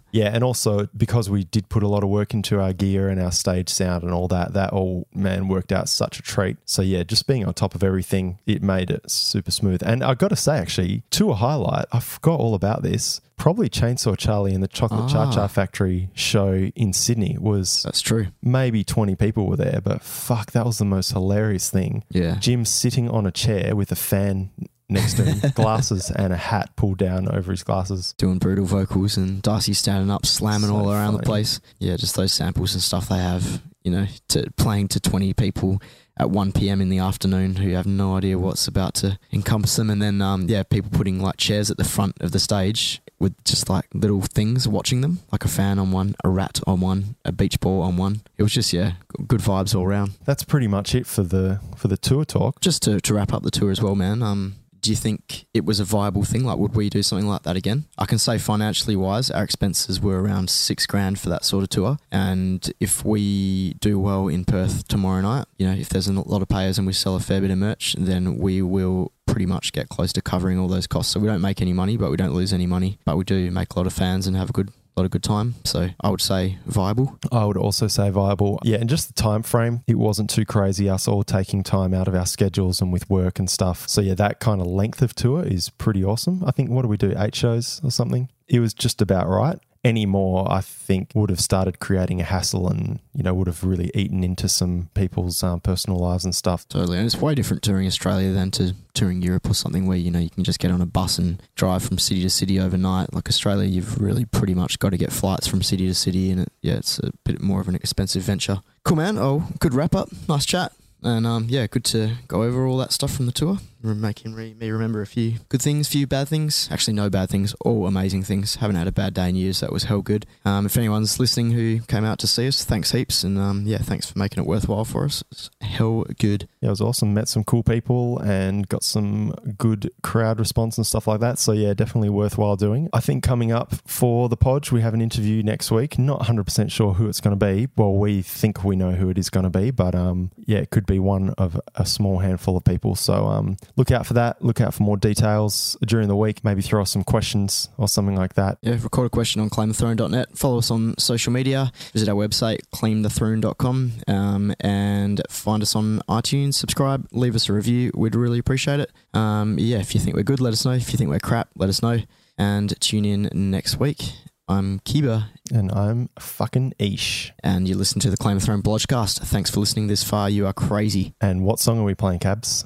[0.12, 0.30] yeah.
[0.32, 3.32] And also because we did put a lot of work into our gear and our
[3.32, 6.56] stage sound and all that, that all, man, worked out such a treat.
[6.64, 9.82] So yeah, just being on top of everything, it made it super smooth.
[9.84, 13.20] And I've got to say, actually, to a highlight, I forgot all about this.
[13.36, 15.46] Probably Chainsaw Charlie and the Chocolate Cha Cha Ah.
[15.46, 18.26] Factory show in Sydney was That's true.
[18.42, 22.02] maybe 20 people were there, but fuck, that was the most hilarious thing.
[22.10, 22.36] Yeah.
[22.40, 24.50] Jim sitting on a chair with a fan
[24.88, 28.14] next to him, glasses and a hat pulled down over his glasses.
[28.18, 31.60] Doing brutal vocals and Darcy standing up, slamming So all around the place.
[31.78, 35.80] Yeah, just those samples and stuff they have, you know, to playing to 20 people
[36.18, 36.80] at 1 p.m.
[36.80, 39.90] in the afternoon who have no idea what's about to encompass them.
[39.90, 43.42] And then, um, yeah, people putting like chairs at the front of the stage with
[43.44, 47.16] just like little things watching them, like a fan on one, a rat on one,
[47.24, 48.22] a beach ball on one.
[48.36, 48.92] It was just, yeah,
[49.26, 50.12] good vibes all around.
[50.24, 52.60] That's pretty much it for the for the tour talk.
[52.60, 54.22] Just to, to wrap up the tour as well, man.
[54.22, 56.44] Um, do you think it was a viable thing?
[56.44, 57.86] Like, would we do something like that again?
[57.96, 61.70] I can say financially wise, our expenses were around six grand for that sort of
[61.70, 61.98] tour.
[62.10, 66.42] And if we do well in Perth tomorrow night, you know, if there's a lot
[66.42, 69.72] of payers and we sell a fair bit of merch, then we will pretty much
[69.72, 71.12] get close to covering all those costs.
[71.12, 72.98] So we don't make any money, but we don't lose any money.
[73.04, 75.22] But we do make a lot of fans and have a good lot of good
[75.22, 75.54] time.
[75.64, 77.18] So I would say viable.
[77.32, 78.58] I would also say viable.
[78.62, 80.88] Yeah, and just the time frame, it wasn't too crazy.
[80.88, 83.88] Us all taking time out of our schedules and with work and stuff.
[83.88, 86.42] So yeah, that kind of length of tour is pretty awesome.
[86.44, 87.14] I think what do we do?
[87.16, 88.28] Eight shows or something?
[88.48, 89.58] It was just about right.
[89.84, 93.64] Any more, I think, would have started creating a hassle and you know would have
[93.64, 96.68] really eaten into some people's um, personal lives and stuff.
[96.68, 96.98] Totally.
[96.98, 100.18] And it's way different touring Australia than to touring Europe or something where, you know,
[100.18, 103.14] you can just get on a bus and drive from city to city overnight.
[103.14, 106.40] Like Australia, you've really pretty much got to get flights from city to city and
[106.40, 108.60] it, yeah, it's a bit more of an expensive venture.
[108.84, 109.16] Cool, man.
[109.16, 110.08] Oh, good wrap up.
[110.28, 110.72] Nice chat.
[111.02, 113.58] And um, yeah, good to go over all that stuff from the tour.
[113.80, 116.68] Making re- me remember a few good things, few bad things.
[116.70, 118.56] Actually, no bad things, all amazing things.
[118.56, 119.60] Haven't had a bad day in years.
[119.60, 120.26] That was hell good.
[120.44, 123.22] Um, if anyone's listening who came out to see us, thanks heaps.
[123.22, 125.22] And um, yeah, thanks for making it worthwhile for us.
[125.30, 126.48] It's hell good.
[126.60, 127.14] Yeah, it was awesome.
[127.14, 131.38] Met some cool people and got some good crowd response and stuff like that.
[131.38, 132.88] So, yeah, definitely worthwhile doing.
[132.92, 136.00] I think coming up for the Podge, we have an interview next week.
[136.00, 137.68] Not 100% sure who it's going to be.
[137.76, 140.70] Well, we think we know who it is going to be, but um, yeah, it
[140.70, 142.96] could be one of a small handful of people.
[142.96, 144.42] So, um, look out for that.
[144.42, 146.42] Look out for more details during the week.
[146.42, 148.58] Maybe throw us some questions or something like that.
[148.62, 150.36] Yeah, record a question on claimthethrone.net.
[150.36, 151.70] Follow us on social media.
[151.92, 156.54] Visit our website, claimthethrone.com, um, and find us on iTunes.
[156.54, 157.92] Subscribe, leave us a review.
[157.94, 158.90] We'd really appreciate it.
[159.14, 160.72] Um, yeah, if you think we're good, let us know.
[160.72, 162.00] If you think we're crap, let us know.
[162.36, 164.12] And tune in next week.
[164.48, 167.32] I'm Cabba, And I'm fucking Ash.
[167.44, 169.20] and you listen to the Claim of Throne Blodgecast.
[169.20, 170.30] Thanks for listening this far.
[170.30, 171.14] You are crazy.
[171.20, 172.64] And what song are we playing, Cabs?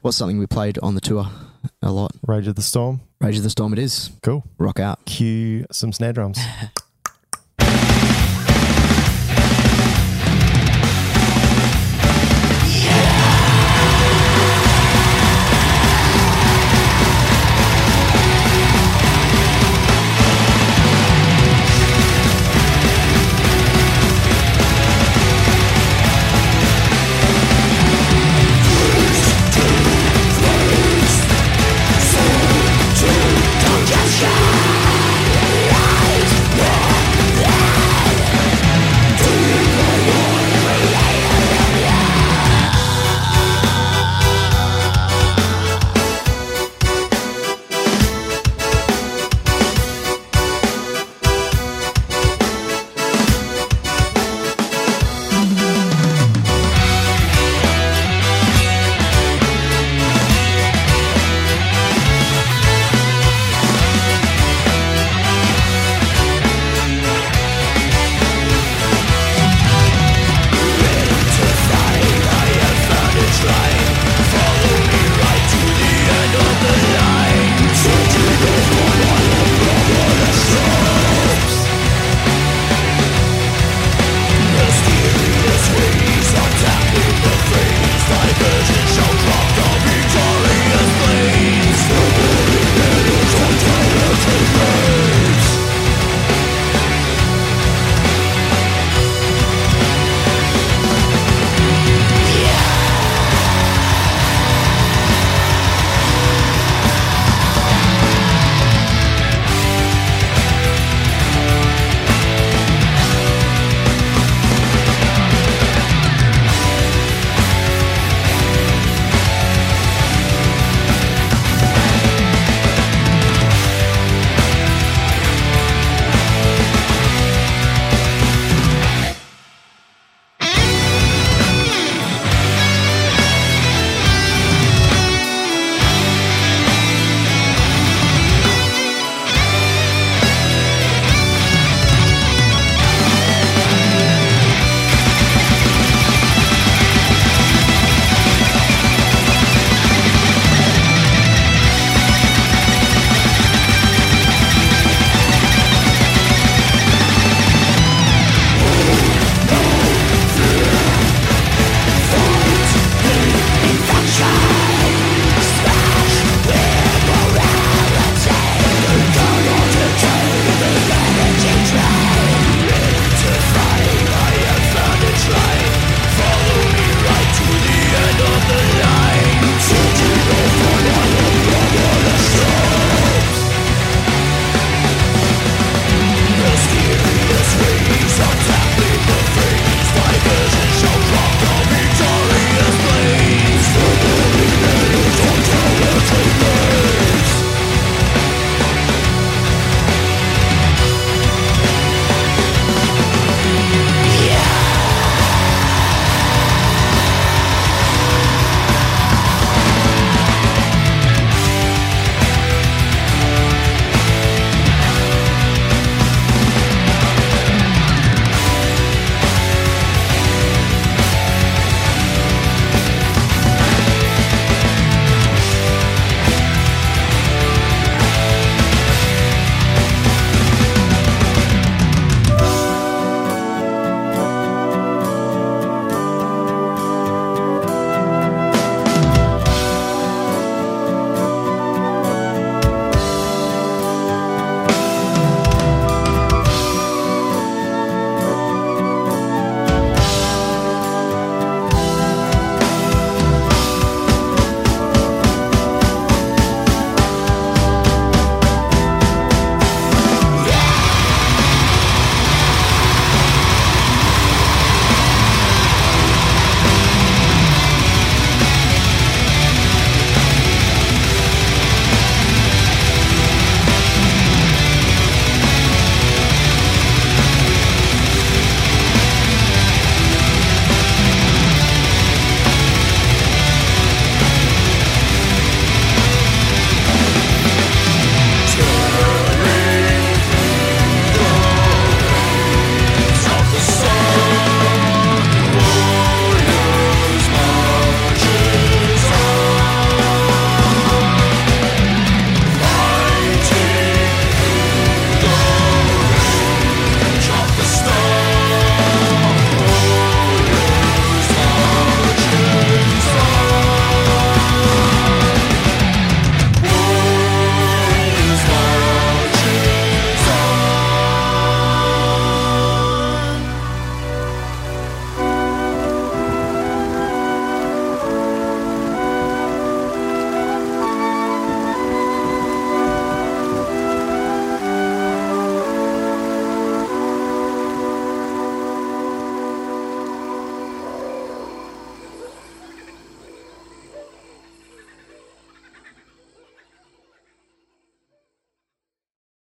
[0.00, 1.26] What's something we played on the tour
[1.82, 2.10] a lot?
[2.26, 3.00] Rage of the Storm.
[3.20, 4.10] Rage of the Storm it is.
[4.22, 4.42] Cool.
[4.58, 5.04] Rock out.
[5.04, 6.38] Cue some snare drums.